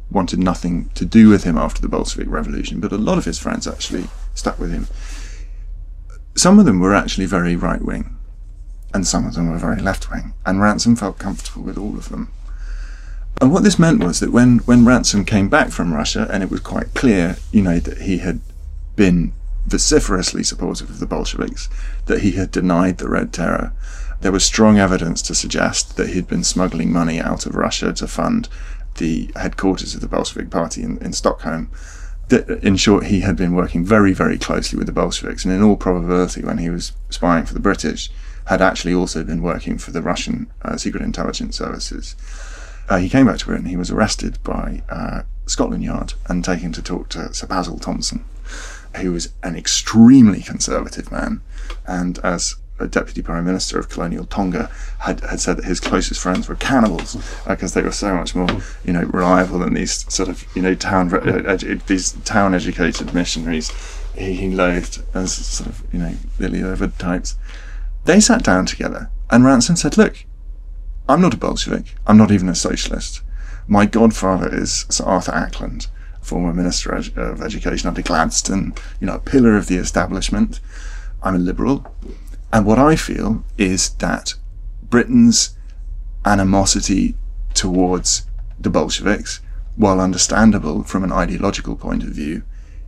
wanted 0.10 0.40
nothing 0.40 0.90
to 0.96 1.06
do 1.06 1.30
with 1.30 1.44
him 1.44 1.58
after 1.58 1.82
the 1.82 1.90
Bolshevik 1.90 2.30
Revolution, 2.30 2.80
but 2.80 2.92
a 2.92 2.98
lot 2.98 3.18
of 3.18 3.26
his 3.26 3.38
friends 3.38 3.68
actually 3.68 4.08
stuck 4.34 4.58
with 4.58 4.72
him. 4.72 4.88
Some 6.38 6.60
of 6.60 6.66
them 6.66 6.80
were 6.80 6.94
actually 6.94 7.26
very 7.26 7.56
right 7.56 7.82
wing, 7.82 8.16
and 8.94 9.08
some 9.08 9.26
of 9.26 9.34
them 9.34 9.50
were 9.50 9.58
very 9.58 9.82
left 9.82 10.12
wing, 10.12 10.34
and 10.46 10.62
Ransome 10.62 10.96
felt 10.96 11.18
comfortable 11.18 11.64
with 11.64 11.80
all 11.80 11.98
of 11.98 12.10
them. 12.10 12.32
And 13.42 13.52
what 13.52 13.64
this 13.64 13.80
meant 13.80 14.04
was 14.04 14.20
that 14.20 14.32
when, 14.32 14.60
when 14.60 14.86
Ransome 14.86 15.26
came 15.26 15.50
back 15.50 15.70
from 15.70 15.96
Russia, 15.96 16.28
and 16.32 16.44
it 16.44 16.52
was 16.52 16.60
quite 16.60 16.94
clear, 16.94 17.38
you 17.52 17.64
know, 17.64 17.80
that 17.80 18.04
he 18.04 18.20
had 18.20 18.40
been 18.96 19.34
vociferously 19.66 20.44
supportive 20.44 20.92
of 20.92 21.00
the 21.00 21.08
Bolsheviks, 21.08 21.70
that 22.06 22.22
he 22.22 22.34
had 22.34 22.52
denied 22.52 23.00
the 23.00 23.10
Red 23.10 23.34
Terror, 23.34 23.74
there 24.22 24.32
was 24.32 24.46
strong 24.46 24.78
evidence 24.78 25.24
to 25.24 25.34
suggest 25.34 25.98
that 25.98 26.10
he'd 26.10 26.28
been 26.28 26.44
smuggling 26.44 26.94
money 26.94 27.20
out 27.20 27.48
of 27.48 27.56
Russia 27.56 27.94
to 27.94 28.08
fund 28.08 28.48
the 28.98 29.32
headquarters 29.36 29.96
of 29.96 30.02
the 30.02 30.08
Bolshevik 30.08 30.52
Party 30.52 30.84
in, 30.84 31.00
in 31.00 31.14
Stockholm. 31.14 31.72
In 32.30 32.76
short, 32.76 33.06
he 33.06 33.22
had 33.22 33.38
been 33.38 33.54
working 33.54 33.86
very, 33.86 34.12
very 34.12 34.38
closely 34.38 34.78
with 34.78 34.88
the 34.88 34.94
Bolsheviks, 34.94 35.46
and 35.46 35.54
in 35.54 35.64
all 35.64 35.78
probability, 35.78 36.44
when 36.44 36.58
he 36.58 36.70
was 36.70 36.92
spying 37.10 37.46
for 37.46 37.54
the 37.54 37.60
British, 37.60 38.10
had 38.46 38.62
actually 38.62 38.94
also 38.94 39.24
been 39.24 39.42
working 39.42 39.78
for 39.78 39.92
the 39.92 40.02
Russian 40.02 40.48
uh, 40.62 40.76
secret 40.78 41.04
intelligence 41.04 41.58
services. 41.58 42.16
Uh, 42.90 42.98
he 42.98 43.10
came 43.10 43.28
back 43.28 43.38
to 43.40 43.46
Britain. 43.46 43.66
He 43.66 43.78
was 43.78 43.92
arrested 43.92 44.40
by 44.44 44.82
uh, 44.90 45.24
Scotland 45.46 45.84
Yard 45.84 46.14
and 46.28 46.44
taken 46.44 46.72
to 46.74 46.82
talk 46.82 47.10
to 47.10 47.34
Sir 47.34 47.48
Basil 47.48 47.80
Thomson, 47.80 48.26
who 48.98 49.14
was 49.14 49.34
an 49.44 49.56
extremely 49.56 50.42
conservative 50.42 51.12
man, 51.12 51.42
and 51.86 52.20
as 52.20 52.56
deputy 52.86 53.22
prime 53.22 53.46
minister 53.46 53.80
of 53.80 53.90
colonial 53.90 54.26
Tonga 54.26 54.70
had, 55.00 55.22
had 55.22 55.40
said 55.40 55.58
that 55.58 55.66
his 55.66 55.80
closest 55.80 56.22
friends 56.22 56.48
were 56.48 56.56
cannibals 56.56 57.16
because 57.48 57.76
uh, 57.76 57.80
they 57.80 57.86
were 57.86 57.92
so 57.92 58.14
much 58.14 58.36
more, 58.36 58.50
you 58.86 58.94
know, 58.94 59.04
reliable 59.04 59.60
than 59.60 59.74
these 59.74 60.12
sort 60.14 60.30
of, 60.30 60.46
you 60.56 60.62
know, 60.62 60.76
town 60.76 61.12
uh, 61.14 61.58
these 61.88 62.12
town 62.24 62.54
educated 62.54 63.14
missionaries 63.14 63.72
he, 64.18 64.34
he 64.34 64.50
loathed 64.50 65.04
as 65.14 65.34
sort 65.34 65.70
of, 65.70 65.84
you 65.94 66.00
know, 66.00 66.14
Lily 66.40 66.64
Ovid 66.64 66.98
types. 67.00 67.36
They 68.06 68.20
sat 68.20 68.44
down 68.44 68.66
together, 68.66 69.10
and 69.30 69.46
Ransome 69.46 69.76
said, 69.76 69.98
"Look, 69.98 70.26
I'm 71.08 71.22
not 71.22 71.34
a 71.34 71.38
Bolshevik. 71.38 71.96
I'm 72.06 72.18
not 72.18 72.32
even 72.32 72.50
a 72.50 72.56
socialist. 72.56 73.22
My 73.68 73.86
godfather 73.86 74.54
is 74.54 74.86
Sir 74.90 75.06
Arthur 75.06 75.32
Acland." 75.32 75.88
Former 76.22 76.54
Minister 76.54 76.92
of 76.92 77.42
Education 77.42 77.88
under 77.88 78.02
Gladstone, 78.02 78.74
you 79.00 79.08
know, 79.08 79.16
a 79.16 79.20
pillar 79.20 79.56
of 79.56 79.68
the 79.68 79.78
establishment. 79.78 80.60
I'm 81.24 81.36
a 81.36 81.40
liberal. 81.40 81.90
And 82.52 82.66
what 82.66 82.80
I 82.80 82.96
feel 82.96 83.44
is 83.58 83.90
that 83.96 84.36
Britain's 84.90 85.56
animosity 86.26 87.16
towards 87.54 88.26
the 88.60 88.70
Bolsheviks, 88.70 89.42
while 89.76 90.00
understandable 90.00 90.84
from 90.84 91.04
an 91.04 91.12
ideological 91.12 91.76
point 91.76 92.04
of 92.04 92.10
view, 92.10 92.44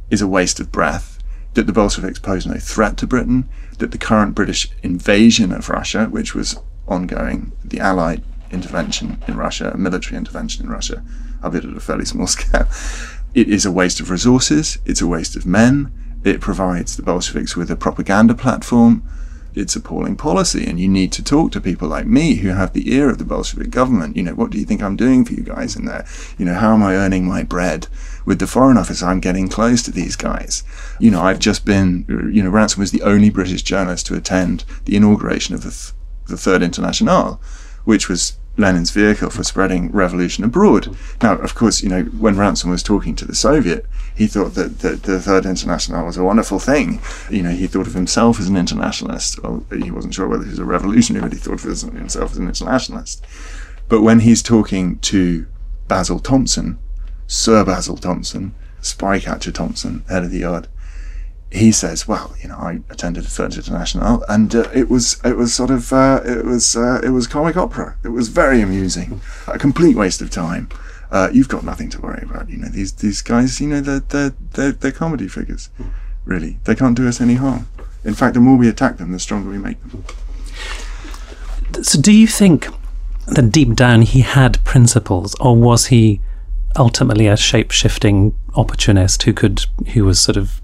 is 0.09 0.21
a 0.21 0.27
waste 0.27 0.59
of 0.59 0.71
breath. 0.71 1.17
That 1.55 1.65
the 1.67 1.73
Bolsheviks 1.73 2.19
pose 2.19 2.45
no 2.45 2.55
threat 2.55 2.95
to 2.97 3.07
Britain, 3.07 3.49
that 3.79 3.91
the 3.91 3.97
current 3.97 4.35
British 4.35 4.69
invasion 4.83 5.51
of 5.51 5.69
Russia, 5.69 6.05
which 6.05 6.35
was 6.35 6.59
ongoing, 6.87 7.51
the 7.63 7.79
Allied 7.79 8.23
intervention 8.51 9.21
in 9.27 9.35
Russia, 9.35 9.75
military 9.77 10.17
intervention 10.17 10.65
in 10.65 10.71
Russia, 10.71 11.03
albeit 11.43 11.65
at 11.65 11.75
a 11.75 11.79
fairly 11.79 12.05
small 12.05 12.27
scale, 12.35 12.67
it 13.33 13.47
is 13.47 13.65
a 13.65 13.71
waste 13.71 13.99
of 13.99 14.09
resources, 14.09 14.77
it's 14.85 15.01
a 15.01 15.07
waste 15.07 15.35
of 15.35 15.45
men, 15.45 15.91
it 16.23 16.41
provides 16.41 16.95
the 16.95 17.03
Bolsheviks 17.03 17.55
with 17.55 17.71
a 17.71 17.75
propaganda 17.75 18.33
platform 18.33 19.03
it's 19.55 19.75
appalling 19.75 20.15
policy 20.15 20.65
and 20.65 20.79
you 20.79 20.87
need 20.87 21.11
to 21.13 21.23
talk 21.23 21.51
to 21.51 21.61
people 21.61 21.87
like 21.87 22.05
me 22.05 22.35
who 22.35 22.49
have 22.49 22.73
the 22.73 22.93
ear 22.93 23.09
of 23.09 23.17
the 23.17 23.25
Bolshevik 23.25 23.69
government. 23.69 24.15
You 24.15 24.23
know, 24.23 24.35
what 24.35 24.51
do 24.51 24.57
you 24.57 24.65
think 24.65 24.81
I'm 24.81 24.95
doing 24.95 25.25
for 25.25 25.33
you 25.33 25.43
guys 25.43 25.75
in 25.75 25.85
there? 25.85 26.05
You 26.37 26.45
know, 26.45 26.53
how 26.53 26.73
am 26.73 26.83
I 26.83 26.95
earning 26.95 27.25
my 27.27 27.43
bread? 27.43 27.87
With 28.25 28.39
the 28.39 28.47
Foreign 28.47 28.77
Office, 28.77 29.01
I'm 29.01 29.19
getting 29.19 29.47
close 29.47 29.81
to 29.83 29.91
these 29.91 30.15
guys. 30.15 30.63
You 30.99 31.09
know, 31.09 31.21
I've 31.21 31.39
just 31.39 31.65
been, 31.65 32.05
you 32.31 32.43
know, 32.43 32.49
Ransome 32.49 32.79
was 32.79 32.91
the 32.91 33.01
only 33.01 33.29
British 33.29 33.63
journalist 33.63 34.05
to 34.07 34.15
attend 34.15 34.65
the 34.85 34.95
inauguration 34.95 35.55
of 35.55 35.63
the, 35.63 35.71
th- 35.71 35.93
the 36.27 36.37
Third 36.37 36.61
International, 36.61 37.41
which 37.85 38.07
was 38.07 38.37
Lenin's 38.59 38.91
vehicle 38.91 39.29
for 39.29 39.43
spreading 39.43 39.91
revolution 39.91 40.43
abroad. 40.43 40.95
Now, 41.21 41.37
of 41.37 41.55
course, 41.55 41.81
you 41.81 41.89
know, 41.89 42.03
when 42.03 42.37
Ransome 42.37 42.69
was 42.69 42.83
talking 42.83 43.15
to 43.15 43.25
the 43.25 43.33
Soviet, 43.33 43.85
he 44.13 44.27
thought 44.27 44.53
that, 44.55 44.79
that 44.79 45.03
the 45.03 45.21
Third 45.21 45.45
International 45.45 46.05
was 46.05 46.17
a 46.17 46.23
wonderful 46.23 46.59
thing. 46.59 47.01
You 47.29 47.43
know, 47.43 47.51
he 47.51 47.67
thought 47.67 47.87
of 47.87 47.93
himself 47.93 48.39
as 48.39 48.49
an 48.49 48.57
internationalist. 48.57 49.41
Well, 49.41 49.65
he 49.71 49.91
wasn't 49.91 50.13
sure 50.13 50.27
whether 50.27 50.43
he 50.43 50.49
was 50.49 50.59
a 50.59 50.65
revolutionary, 50.65 51.23
but 51.23 51.33
he 51.33 51.39
thought 51.39 51.63
of 51.63 51.93
himself 51.93 52.31
as 52.31 52.37
an 52.37 52.47
internationalist. 52.47 53.25
But 53.87 54.01
when 54.01 54.19
he's 54.19 54.43
talking 54.43 54.99
to 54.99 55.47
Basil 55.87 56.19
Thomson, 56.19 56.77
Sir 57.27 57.63
Basil 57.63 57.97
Thomson, 57.97 58.53
spy 58.81 59.19
catcher 59.19 59.51
Thomson, 59.51 60.03
head 60.09 60.23
of 60.23 60.31
the 60.31 60.39
yard, 60.39 60.67
he 61.51 61.71
says, 61.71 62.07
"Well, 62.07 62.35
you 62.41 62.49
know, 62.49 62.55
I 62.55 62.79
attended 62.89 63.23
the 63.23 63.29
Third 63.29 63.55
International, 63.55 64.23
and 64.29 64.53
uh, 64.53 64.69
it 64.73 64.89
was 64.89 65.19
it 65.23 65.35
was 65.35 65.53
sort 65.53 65.71
of 65.71 65.91
uh, 65.91 66.21
it 66.23 66.45
was 66.45 66.75
uh, 66.75 67.01
it 67.03 67.09
was 67.09 67.27
comic 67.27 67.57
opera. 67.57 67.97
It 68.03 68.09
was 68.09 68.29
very 68.29 68.61
amusing, 68.61 69.21
a 69.47 69.57
complete 69.57 69.95
waste 69.95 70.21
of 70.21 70.29
time. 70.29 70.69
Uh, 71.11 71.29
you've 71.33 71.47
got 71.47 71.63
nothing 71.63 71.89
to 71.89 72.01
worry 72.01 72.21
about. 72.23 72.49
You 72.49 72.57
know, 72.57 72.67
these 72.67 72.91
these 72.93 73.21
guys, 73.21 73.59
you 73.59 73.67
know, 73.67 73.81
they're 73.81 73.99
they're 73.99 74.33
they're, 74.53 74.71
they're 74.73 74.91
comedy 74.91 75.27
figures. 75.27 75.69
Really, 76.23 76.59
they 76.65 76.75
can't 76.75 76.95
do 76.95 77.07
us 77.07 77.19
any 77.19 77.35
harm. 77.35 77.67
In 78.03 78.13
fact, 78.13 78.35
the 78.35 78.39
more 78.39 78.55
we 78.55 78.69
attack 78.69 78.97
them, 78.97 79.11
the 79.11 79.19
stronger 79.19 79.49
we 79.49 79.57
make 79.57 79.81
them." 79.81 80.03
So, 81.81 81.99
do 81.99 82.11
you 82.11 82.27
think 82.27 82.67
that 83.27 83.51
deep 83.51 83.75
down 83.75 84.03
he 84.03 84.21
had 84.21 84.63
principles, 84.63 85.35
or 85.39 85.55
was 85.55 85.87
he 85.87 86.21
ultimately 86.75 87.25
a 87.25 87.35
shape 87.35 87.71
shifting 87.71 88.35
opportunist 88.53 89.23
who 89.23 89.33
could 89.33 89.65
who 89.93 90.05
was 90.05 90.19
sort 90.21 90.37
of 90.37 90.61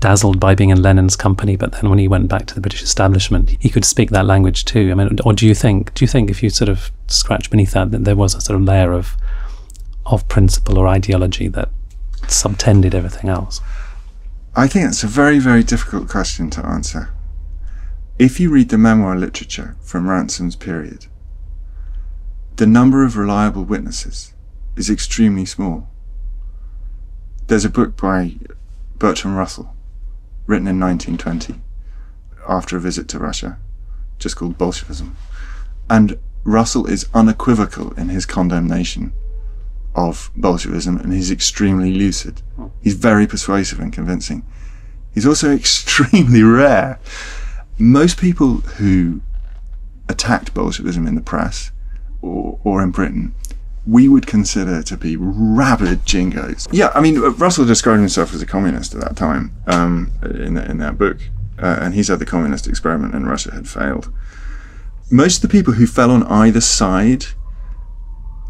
dazzled 0.00 0.38
by 0.38 0.54
being 0.54 0.70
in 0.70 0.82
Lenin's 0.82 1.16
company, 1.16 1.56
but 1.56 1.72
then 1.72 1.88
when 1.88 1.98
he 1.98 2.08
went 2.08 2.28
back 2.28 2.46
to 2.46 2.54
the 2.54 2.60
British 2.60 2.82
establishment, 2.82 3.56
he 3.60 3.68
could 3.68 3.84
speak 3.84 4.10
that 4.10 4.26
language 4.26 4.64
too. 4.64 4.90
I 4.90 4.94
mean, 4.94 5.18
or 5.24 5.32
do 5.32 5.46
you 5.46 5.54
think? 5.54 5.94
Do 5.94 6.04
you 6.04 6.08
think 6.08 6.30
if 6.30 6.42
you 6.42 6.50
sort 6.50 6.68
of 6.68 6.90
scratch 7.06 7.50
beneath 7.50 7.72
that, 7.72 7.90
that 7.90 8.04
there 8.04 8.16
was 8.16 8.34
a 8.34 8.40
sort 8.40 8.58
of 8.60 8.66
layer 8.66 8.92
of 8.92 9.16
of 10.04 10.28
principle 10.28 10.78
or 10.78 10.86
ideology 10.86 11.48
that 11.48 11.70
subtended 12.28 12.94
everything 12.94 13.28
else? 13.28 13.60
I 14.54 14.66
think 14.68 14.88
it's 14.88 15.02
a 15.02 15.08
very, 15.08 15.38
very 15.38 15.62
difficult 15.62 16.08
question 16.08 16.48
to 16.50 16.64
answer. 16.64 17.10
If 18.18 18.40
you 18.40 18.50
read 18.50 18.70
the 18.70 18.78
memoir 18.78 19.16
literature 19.16 19.76
from 19.82 20.08
Ransome's 20.08 20.56
period, 20.56 21.06
the 22.56 22.66
number 22.66 23.04
of 23.04 23.16
reliable 23.16 23.64
witnesses 23.64 24.32
is 24.76 24.88
extremely 24.88 25.44
small. 25.44 25.90
There's 27.48 27.66
a 27.66 27.70
book 27.70 27.96
by 27.96 28.36
Bertrand 28.98 29.36
Russell 29.36 29.75
written 30.46 30.68
in 30.68 30.80
1920 30.80 31.60
after 32.48 32.76
a 32.76 32.80
visit 32.80 33.08
to 33.08 33.18
Russia, 33.18 33.58
just 34.18 34.36
called 34.36 34.58
Bolshevism. 34.58 35.16
And 35.90 36.18
Russell 36.44 36.86
is 36.86 37.08
unequivocal 37.12 37.92
in 37.94 38.08
his 38.08 38.24
condemnation 38.24 39.12
of 39.94 40.30
Bolshevism 40.36 40.98
and 40.98 41.12
he's 41.12 41.30
extremely 41.30 41.92
lucid. 41.92 42.42
He's 42.82 42.94
very 42.94 43.26
persuasive 43.26 43.80
and 43.80 43.92
convincing. 43.92 44.44
He's 45.12 45.26
also 45.26 45.50
extremely 45.54 46.42
rare. 46.42 47.00
Most 47.78 48.18
people 48.18 48.58
who 48.78 49.22
attacked 50.08 50.54
Bolshevism 50.54 51.06
in 51.06 51.14
the 51.14 51.20
press 51.20 51.72
or, 52.22 52.60
or 52.62 52.82
in 52.82 52.90
Britain 52.90 53.34
we 53.86 54.08
would 54.08 54.26
consider 54.26 54.82
to 54.82 54.96
be 54.96 55.16
rabid 55.16 56.04
jingoes. 56.04 56.66
Yeah, 56.72 56.90
I 56.94 57.00
mean, 57.00 57.20
Russell 57.20 57.64
described 57.64 58.00
himself 58.00 58.34
as 58.34 58.42
a 58.42 58.46
communist 58.46 58.94
at 58.94 59.00
that 59.00 59.16
time 59.16 59.54
um, 59.66 60.12
in, 60.22 60.56
in 60.56 60.78
that 60.78 60.98
book. 60.98 61.18
uh, 61.58 61.78
and 61.80 61.94
he 61.94 62.02
said 62.02 62.18
the 62.18 62.26
communist 62.26 62.66
experiment 62.66 63.14
in 63.14 63.24
Russia 63.24 63.52
had 63.54 63.68
failed. 63.68 64.12
Most 65.10 65.36
of 65.36 65.42
the 65.42 65.48
people 65.48 65.74
who 65.74 65.86
fell 65.86 66.10
on 66.10 66.22
either 66.24 66.60
side, 66.60 67.26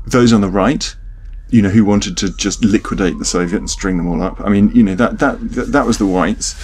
those 0.07 0.33
on 0.33 0.41
the 0.41 0.49
right, 0.51 0.97
you 1.51 1.63
know, 1.63 1.69
who 1.69 1.85
wanted 1.85 2.17
to 2.17 2.35
just 2.37 2.65
liquidate 2.65 3.19
the 3.19 3.25
Soviet 3.25 3.59
and 3.59 3.71
string 3.71 3.99
them 3.99 4.09
all 4.09 4.23
up. 4.23 4.41
I 4.41 4.49
mean, 4.49 4.71
you 4.75 4.83
know, 4.83 4.95
that 4.97 5.19
that 5.21 5.39
that, 5.53 5.73
that 5.73 5.87
was 5.87 5.99
the 5.99 6.07
whites, 6.07 6.57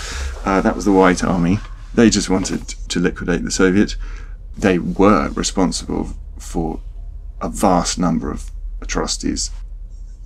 uh, 0.45 0.61
that 0.63 0.75
was 0.75 0.85
the 0.85 0.93
white 0.93 1.23
army. 1.23 1.59
They 1.95 2.11
just 2.11 2.31
wanted 2.31 2.69
to 2.69 2.99
liquidate 2.99 3.45
the 3.45 3.51
Soviet. 3.51 3.97
They 4.57 4.79
were 4.79 5.29
responsible 5.31 6.11
for 6.39 6.81
a 7.41 7.49
vast 7.49 7.99
number 7.99 8.31
of 8.31 8.51
atrocities. 8.83 9.51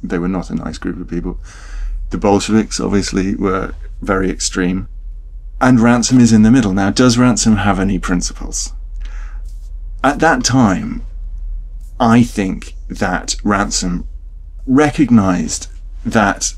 They 0.02 0.18
were 0.18 0.28
not 0.28 0.50
a 0.50 0.54
nice 0.54 0.78
group 0.78 1.00
of 1.00 1.08
people. 1.08 1.38
The 2.10 2.18
Bolsheviks 2.18 2.80
obviously 2.80 3.34
were 3.34 3.74
very 4.00 4.30
extreme. 4.30 4.88
And 5.60 5.80
Ransome 5.80 6.20
is 6.20 6.32
in 6.32 6.42
the 6.42 6.50
middle. 6.50 6.72
Now, 6.72 6.90
does 6.90 7.18
Ransome 7.18 7.56
have 7.56 7.80
any 7.80 7.98
principles? 7.98 8.72
At 10.04 10.20
that 10.20 10.44
time, 10.44 11.02
I 11.98 12.22
think 12.22 12.74
that 12.88 13.36
Ransome 13.42 14.06
recognized 14.66 15.68
that 16.04 16.54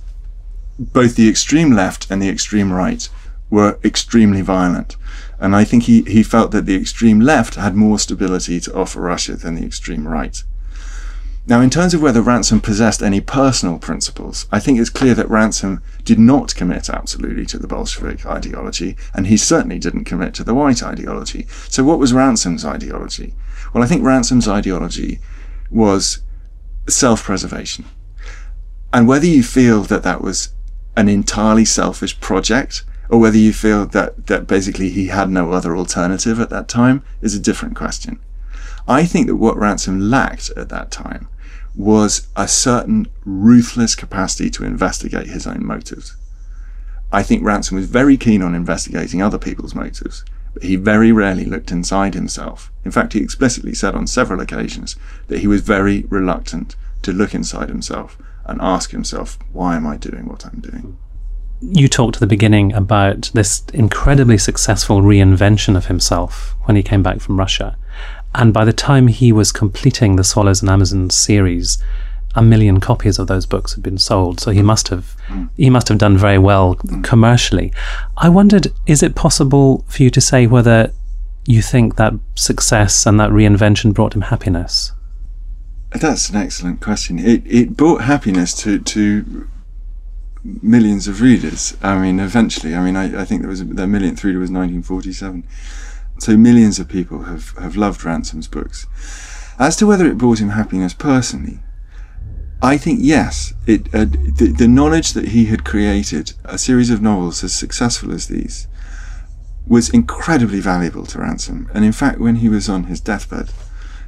both 0.79 1.17
the 1.17 1.29
extreme 1.29 1.73
left 1.73 2.11
and 2.11 2.21
the 2.21 2.29
extreme 2.29 2.73
right 2.73 3.09
were 3.51 3.79
extremely 3.85 4.43
violent. 4.43 4.97
And 5.39 5.55
I 5.55 5.65
think 5.65 5.85
he, 5.85 6.03
he 6.03 6.23
felt 6.23 6.51
that 6.51 6.67
the 6.67 6.77
extreme 6.77 7.21
left 7.21 7.55
had 7.55 7.75
more 7.75 7.99
stability 7.99 8.61
to 8.61 8.75
offer 8.75 9.01
Russia 9.01 9.37
than 9.37 9.55
the 9.55 9.65
extreme 9.65 10.07
right. 10.07 10.43
Now, 11.49 11.63
in 11.63 11.71
terms 11.71 11.95
of 11.95 12.03
whether 12.03 12.21
Ransome 12.21 12.61
possessed 12.61 13.03
any 13.03 13.23
personal 13.23 13.79
principles, 13.79 14.47
I 14.53 14.61
think 14.61 14.79
it's 14.79 14.91
clear 14.91 15.15
that 15.15 15.31
Ransome 15.31 15.83
did 16.05 16.19
not 16.19 16.55
commit 16.55 16.91
absolutely 16.91 17.47
to 17.47 17.59
the 17.59 17.67
Bolshevik 17.67 18.27
ideology, 18.27 18.99
and 19.15 19.29
he 19.29 19.39
certainly 19.39 19.79
didn't 19.79 20.05
commit 20.05 20.35
to 20.35 20.45
the 20.45 20.53
white 20.53 20.83
ideology. 20.83 21.47
So, 21.71 21.85
what 21.85 21.99
was 21.99 22.13
Ransome's 22.13 22.67
ideology? 22.67 23.33
Well, 23.73 23.83
I 23.83 23.87
think 23.87 24.05
Ransome's 24.05 24.47
ideology 24.47 25.21
was 25.71 26.19
self 26.87 27.25
preservation. 27.25 27.87
And 28.93 29.09
whether 29.09 29.27
you 29.27 29.43
feel 29.43 29.81
that 29.85 30.03
that 30.03 30.21
was 30.21 30.51
an 30.99 31.09
entirely 31.09 31.65
selfish 31.65 32.21
project, 32.21 32.85
or 33.09 33.19
whether 33.19 33.39
you 33.39 33.55
feel 33.55 33.87
that, 33.87 34.27
that 34.27 34.47
basically 34.47 34.91
he 34.91 35.07
had 35.07 35.31
no 35.31 35.53
other 35.53 35.75
alternative 35.75 36.41
at 36.41 36.51
that 36.51 36.69
time, 36.69 37.03
is 37.23 37.35
a 37.35 37.41
different 37.41 37.75
question. 37.75 38.21
I 38.87 39.07
think 39.07 39.29
that 39.29 39.37
what 39.37 39.57
Ransome 39.57 40.11
lacked 40.11 40.51
at 40.51 40.69
that 40.69 40.91
time 40.91 41.27
was 41.79 42.27
a 42.35 42.49
certain 42.49 43.07
ruthless 43.25 43.95
capacity 43.95 44.51
to 44.51 44.65
investigate 44.65 45.29
his 45.29 45.47
own 45.47 45.65
motives. 45.65 46.17
I 47.13 47.23
think 47.23 47.45
Ransome 47.45 47.77
was 47.77 47.87
very 47.87 48.17
keen 48.17 48.43
on 48.43 48.55
investigating 48.55 49.23
other 49.23 49.39
people's 49.39 49.77
motives, 49.77 50.25
but 50.53 50.65
he 50.65 50.75
very 50.75 51.13
rarely 51.13 51.45
looked 51.45 51.71
inside 51.71 52.15
himself. 52.15 52.73
In 52.85 52.91
fact, 52.91 53.13
he 53.13 53.21
explicitly 53.21 53.75
said 53.75 53.95
on 53.95 54.09
several 54.09 54.41
occasions 54.41 54.97
that 55.29 55.39
he 55.39 55.47
was 55.47 55.63
very 55.63 56.03
reluctant 56.09 56.75
to 57.03 57.13
look 57.13 57.33
inside 57.33 57.69
himself 57.69 58.19
and 58.45 58.61
ask 58.61 58.91
himself, 58.91 59.39
why 59.53 59.77
am 59.77 59.87
I 59.87 59.97
doing 59.97 60.27
what 60.27 60.45
I'm 60.45 60.61
doing? 60.61 60.99
You 61.61 61.89
talked 61.89 62.17
at 62.17 62.21
the 62.21 62.27
beginning 62.27 62.73
about 62.73 63.31
this 63.35 63.63
incredibly 63.73 64.39
successful 64.39 65.03
reinvention 65.03 65.77
of 65.77 65.87
himself 65.87 66.57
when 66.65 66.77
he 66.77 66.83
came 66.83 67.05
back 67.05 67.21
from 67.21 67.39
Russia. 67.39 67.77
And 68.39 68.55
by 68.55 68.65
the 68.65 68.73
time 68.73 69.09
he 69.09 69.33
was 69.33 69.51
completing 69.51 70.15
the 70.15 70.23
Swallows 70.23 70.63
and 70.63 70.71
Amazons 70.71 71.19
series, 71.19 71.77
a 72.37 72.43
million 72.43 72.79
copies 72.79 73.19
of 73.19 73.27
those 73.27 73.47
books 73.47 73.75
had 73.75 73.83
been 73.83 73.99
sold. 73.99 74.39
So 74.39 74.53
he 74.53 74.61
mm. 74.61 74.67
must 74.67 74.89
have 74.89 75.17
mm. 75.27 75.51
he 75.57 75.69
must 75.69 75.89
have 75.89 75.99
done 75.99 76.17
very 76.17 76.39
well 76.39 76.77
mm. 76.77 77.03
commercially. 77.03 77.73
I 78.17 78.29
wondered, 78.29 78.69
is 78.87 79.03
it 79.03 79.17
possible 79.17 79.85
for 79.89 80.05
you 80.05 80.11
to 80.11 80.21
say 80.21 80.47
whether 80.47 80.93
you 81.47 81.63
think 81.63 81.97
that 81.97 82.13
success 82.37 83.07
and 83.07 83.19
that 83.19 83.31
reinvention 83.31 83.93
brought 83.93 84.15
him 84.15 84.23
happiness? 84.23 84.93
That's 85.91 86.29
an 86.29 86.37
excellent 86.37 86.81
question. 86.81 87.19
It 87.19 87.43
it 87.45 87.77
brought 87.77 88.03
happiness 88.03 88.55
to 88.63 88.79
to 88.79 89.49
millions 90.45 91.09
of 91.09 91.21
readers. 91.21 91.77
I 91.83 91.99
mean, 91.99 92.21
eventually, 92.21 92.75
I 92.75 92.85
mean, 92.85 92.95
I, 92.95 93.23
I 93.23 93.25
think 93.25 93.43
there 93.43 93.51
was 93.51 93.63
a, 93.63 93.65
their 93.65 93.89
millionth 93.89 94.23
reader 94.23 94.39
was 94.39 94.51
1947. 94.51 95.45
So 96.19 96.37
millions 96.37 96.79
of 96.79 96.89
people 96.89 97.25
have, 97.25 97.57
have 97.59 97.77
loved 97.77 98.05
Ransome's 98.05 98.49
books. 98.49 98.87
As 99.59 99.77
to 99.77 99.87
whether 99.87 100.07
it 100.07 100.19
brought 100.19 100.41
him 100.41 100.51
happiness 100.51 100.95
personally, 100.95 101.61
I 102.61 102.77
think 102.77 102.99
yes. 103.03 103.53
It 103.67 103.87
uh, 103.95 104.05
the, 104.05 104.55
the 104.57 104.69
knowledge 104.69 105.13
that 105.13 105.29
he 105.29 105.47
had 105.47 105.65
created 105.65 106.33
a 106.45 106.59
series 106.59 106.91
of 106.91 107.01
novels 107.01 107.45
as 107.45 107.55
successful 107.55 108.13
as 108.13 108.27
these 108.27 108.67
was 109.67 109.91
incredibly 109.91 110.61
valuable 110.61 111.07
to 111.07 111.19
Ransome. 111.19 111.71
And 111.75 111.85
in 111.85 111.93
fact, 111.93 112.19
when 112.19 112.37
he 112.37 112.49
was 112.49 112.69
on 112.69 112.85
his 112.85 113.01
deathbed, 113.01 113.51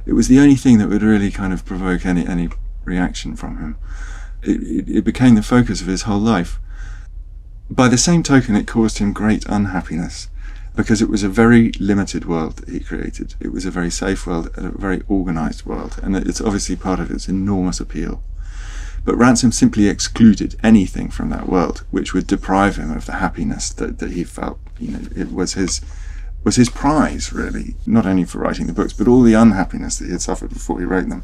it 0.05 0.13
was 0.13 0.27
the 0.27 0.39
only 0.39 0.55
thing 0.55 0.79
that 0.79 0.89
would 0.89 1.03
really 1.03 1.31
kind 1.31 1.53
of 1.53 1.65
provoke 1.65 2.05
any 2.05 2.27
any 2.27 2.49
reaction 2.83 3.35
from 3.35 3.57
him. 3.57 3.77
It, 4.41 4.61
it, 4.63 4.97
it 4.97 5.05
became 5.05 5.35
the 5.35 5.43
focus 5.43 5.81
of 5.81 5.87
his 5.87 6.03
whole 6.03 6.19
life. 6.19 6.59
By 7.69 7.87
the 7.87 7.97
same 7.97 8.21
token, 8.21 8.55
it 8.55 8.67
caused 8.67 8.97
him 8.97 9.13
great 9.13 9.45
unhappiness 9.45 10.27
because 10.75 11.01
it 11.01 11.09
was 11.09 11.23
a 11.23 11.29
very 11.29 11.71
limited 11.79 12.25
world 12.25 12.57
that 12.57 12.69
he 12.69 12.79
created. 12.79 13.35
It 13.39 13.51
was 13.51 13.65
a 13.65 13.71
very 13.71 13.89
safe 13.89 14.25
world, 14.25 14.49
and 14.55 14.65
a 14.65 14.77
very 14.77 15.01
organized 15.07 15.65
world, 15.65 15.99
and 16.01 16.15
it's 16.15 16.41
obviously 16.41 16.75
part 16.75 16.99
of 16.99 17.11
its 17.11 17.27
enormous 17.27 17.79
appeal. 17.79 18.23
But 19.03 19.17
Ransome 19.17 19.51
simply 19.51 19.87
excluded 19.87 20.55
anything 20.63 21.09
from 21.09 21.29
that 21.29 21.49
world 21.49 21.83
which 21.89 22.13
would 22.13 22.27
deprive 22.27 22.75
him 22.75 22.91
of 22.91 23.05
the 23.05 23.13
happiness 23.13 23.71
that, 23.73 23.97
that 23.99 24.11
he 24.11 24.23
felt, 24.23 24.59
you 24.79 24.91
know, 24.91 24.99
it 25.15 25.31
was 25.31 25.53
his 25.53 25.81
was 26.43 26.55
his 26.55 26.69
prize, 26.69 27.31
really, 27.31 27.75
not 27.85 28.07
only 28.07 28.23
for 28.23 28.39
writing 28.39 28.65
the 28.65 28.73
books, 28.73 28.93
but 28.93 29.07
all 29.07 29.21
the 29.21 29.35
unhappiness 29.35 29.99
that 29.99 30.05
he 30.05 30.11
had 30.11 30.21
suffered 30.21 30.49
before 30.49 30.79
he 30.79 30.85
wrote 30.85 31.07
them. 31.07 31.23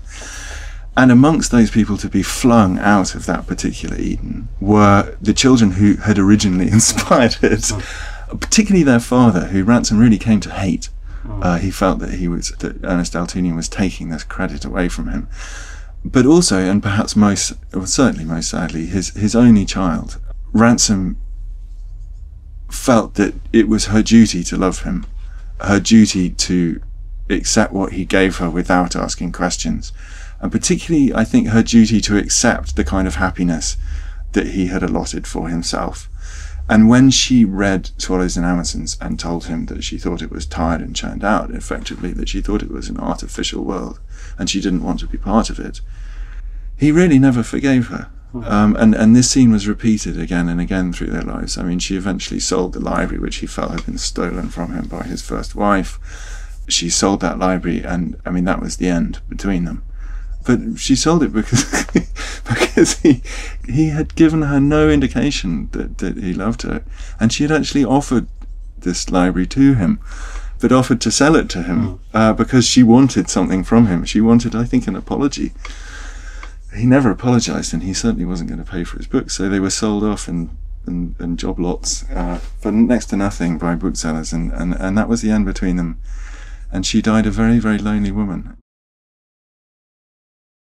And 0.95 1.11
amongst 1.11 1.51
those 1.51 1.71
people 1.71 1.97
to 1.97 2.09
be 2.09 2.21
flung 2.21 2.77
out 2.77 3.15
of 3.15 3.25
that 3.25 3.47
particular 3.47 3.97
Eden 3.97 4.49
were 4.59 5.15
the 5.21 5.33
children 5.33 5.71
who 5.71 5.95
had 5.95 6.19
originally 6.19 6.67
inspired 6.71 7.37
it 7.41 7.71
particularly 8.27 8.83
their 8.83 8.99
father, 8.99 9.47
who 9.47 9.63
Ransome 9.63 9.99
really 9.99 10.17
came 10.17 10.39
to 10.41 10.51
hate. 10.51 10.89
Hmm. 11.23 11.43
Uh, 11.43 11.57
he 11.57 11.71
felt 11.71 11.99
that 11.99 12.15
he 12.15 12.27
was 12.27 12.51
that 12.59 12.83
Ernest 12.83 13.13
Altounyan 13.13 13.55
was 13.55 13.69
taking 13.69 14.09
this 14.09 14.23
credit 14.23 14.65
away 14.65 14.89
from 14.89 15.09
him, 15.09 15.27
but 16.03 16.25
also, 16.25 16.59
and 16.59 16.81
perhaps 16.81 17.15
most, 17.15 17.53
well, 17.73 17.85
certainly 17.85 18.25
most 18.25 18.49
sadly, 18.49 18.85
his 18.85 19.09
his 19.09 19.35
only 19.35 19.65
child, 19.65 20.19
Ransome, 20.53 21.17
felt 22.69 23.15
that 23.15 23.35
it 23.51 23.67
was 23.67 23.85
her 23.85 24.03
duty 24.03 24.43
to 24.43 24.57
love 24.57 24.83
him, 24.83 25.05
her 25.61 25.79
duty 25.79 26.29
to 26.29 26.81
accept 27.29 27.73
what 27.73 27.93
he 27.93 28.05
gave 28.05 28.37
her 28.37 28.49
without 28.49 28.95
asking 28.95 29.31
questions, 29.31 29.91
and 30.39 30.51
particularly, 30.51 31.13
I 31.13 31.23
think, 31.23 31.49
her 31.49 31.63
duty 31.63 31.99
to 32.01 32.17
accept 32.17 32.75
the 32.75 32.83
kind 32.83 33.07
of 33.07 33.15
happiness 33.15 33.77
that 34.33 34.47
he 34.47 34.67
had 34.67 34.83
allotted 34.83 35.25
for 35.25 35.49
himself. 35.49 36.09
And 36.69 36.89
when 36.89 37.11
she 37.11 37.45
read 37.45 37.91
Swallows 37.97 38.35
and 38.35 38.45
Amazons 38.45 38.97
and 38.99 39.17
told 39.17 39.45
him 39.45 39.67
that 39.67 39.83
she 39.83 39.97
thought 39.97 40.21
it 40.21 40.31
was 40.31 40.45
tired 40.45 40.81
and 40.81 40.95
churned 40.95 41.23
out, 41.23 41.51
effectively, 41.51 42.11
that 42.13 42.27
she 42.27 42.41
thought 42.41 42.61
it 42.61 42.71
was 42.71 42.89
an 42.89 42.97
artificial 42.97 43.63
world 43.63 43.99
and 44.37 44.49
she 44.49 44.59
didn't 44.59 44.83
want 44.83 44.99
to 44.99 45.07
be 45.07 45.17
part 45.17 45.49
of 45.49 45.59
it, 45.59 45.79
he 46.75 46.91
really 46.91 47.19
never 47.19 47.41
forgave 47.41 47.87
her. 47.87 48.09
Hmm. 48.33 48.43
Um, 48.43 48.75
and, 48.75 48.93
and 48.93 49.15
this 49.15 49.31
scene 49.31 49.51
was 49.51 49.67
repeated 49.67 50.19
again 50.19 50.49
and 50.49 50.59
again 50.59 50.91
through 50.91 51.11
their 51.11 51.21
lives. 51.21 51.57
I 51.57 51.63
mean, 51.63 51.79
she 51.79 51.95
eventually 51.95 52.41
sold 52.41 52.73
the 52.73 52.81
library, 52.81 53.19
which 53.19 53.37
he 53.37 53.47
felt 53.47 53.71
had 53.71 53.85
been 53.85 53.97
stolen 53.97 54.49
from 54.49 54.73
him 54.73 54.87
by 54.87 55.03
his 55.03 55.21
first 55.21 55.55
wife. 55.55 55.99
She 56.67 56.89
sold 56.89 57.21
that 57.21 57.39
library, 57.39 57.81
and 57.81 58.19
I 58.25 58.29
mean, 58.29 58.43
that 58.43 58.61
was 58.61 58.75
the 58.75 58.89
end 58.89 59.21
between 59.29 59.63
them 59.63 59.83
but 60.47 60.79
she 60.79 60.95
sold 60.95 61.21
it 61.23 61.33
because 61.33 61.85
because 62.47 62.99
he 62.99 63.21
he 63.67 63.89
had 63.89 64.15
given 64.15 64.43
her 64.43 64.59
no 64.59 64.89
indication 64.89 65.67
that, 65.73 65.97
that 65.97 66.17
he 66.17 66.33
loved 66.33 66.61
her, 66.61 66.83
and 67.19 67.31
she 67.31 67.43
had 67.43 67.51
actually 67.51 67.83
offered 67.83 68.27
this 68.79 69.11
library 69.11 69.45
to 69.47 69.73
him, 69.73 69.99
but 70.61 70.71
offered 70.71 71.01
to 71.01 71.11
sell 71.11 71.35
it 71.35 71.49
to 71.49 71.63
him 71.63 71.79
mm. 71.79 71.99
uh, 72.13 72.33
because 72.33 72.65
she 72.65 72.81
wanted 72.81 73.29
something 73.29 73.63
from 73.63 73.87
him. 73.87 74.05
She 74.05 74.21
wanted, 74.21 74.55
I 74.55 74.63
think, 74.63 74.87
an 74.87 74.95
apology. 74.95 75.51
He 76.75 76.85
never 76.85 77.11
apologized, 77.11 77.73
and 77.73 77.83
he 77.83 77.93
certainly 77.93 78.25
wasn't 78.25 78.49
going 78.49 78.63
to 78.63 78.71
pay 78.71 78.85
for 78.85 78.97
his 78.97 79.07
books. 79.07 79.35
So 79.35 79.49
they 79.49 79.59
were 79.59 79.69
sold 79.69 80.03
off 80.03 80.27
and 80.27 80.49
and, 80.85 81.15
and 81.19 81.37
job 81.37 81.59
lots 81.59 82.09
uh, 82.11 82.39
for 82.61 82.71
next 82.71 83.07
to 83.07 83.17
nothing 83.17 83.57
by 83.57 83.75
booksellers, 83.75 84.31
and, 84.31 84.53
and 84.53 84.73
and 84.73 84.97
that 84.97 85.09
was 85.09 85.21
the 85.21 85.31
end 85.31 85.45
between 85.45 85.75
them. 85.75 85.99
And 86.71 86.85
she 86.85 87.01
died 87.01 87.25
a 87.25 87.31
very 87.31 87.59
very 87.59 87.77
lonely 87.77 88.11
woman. 88.11 88.56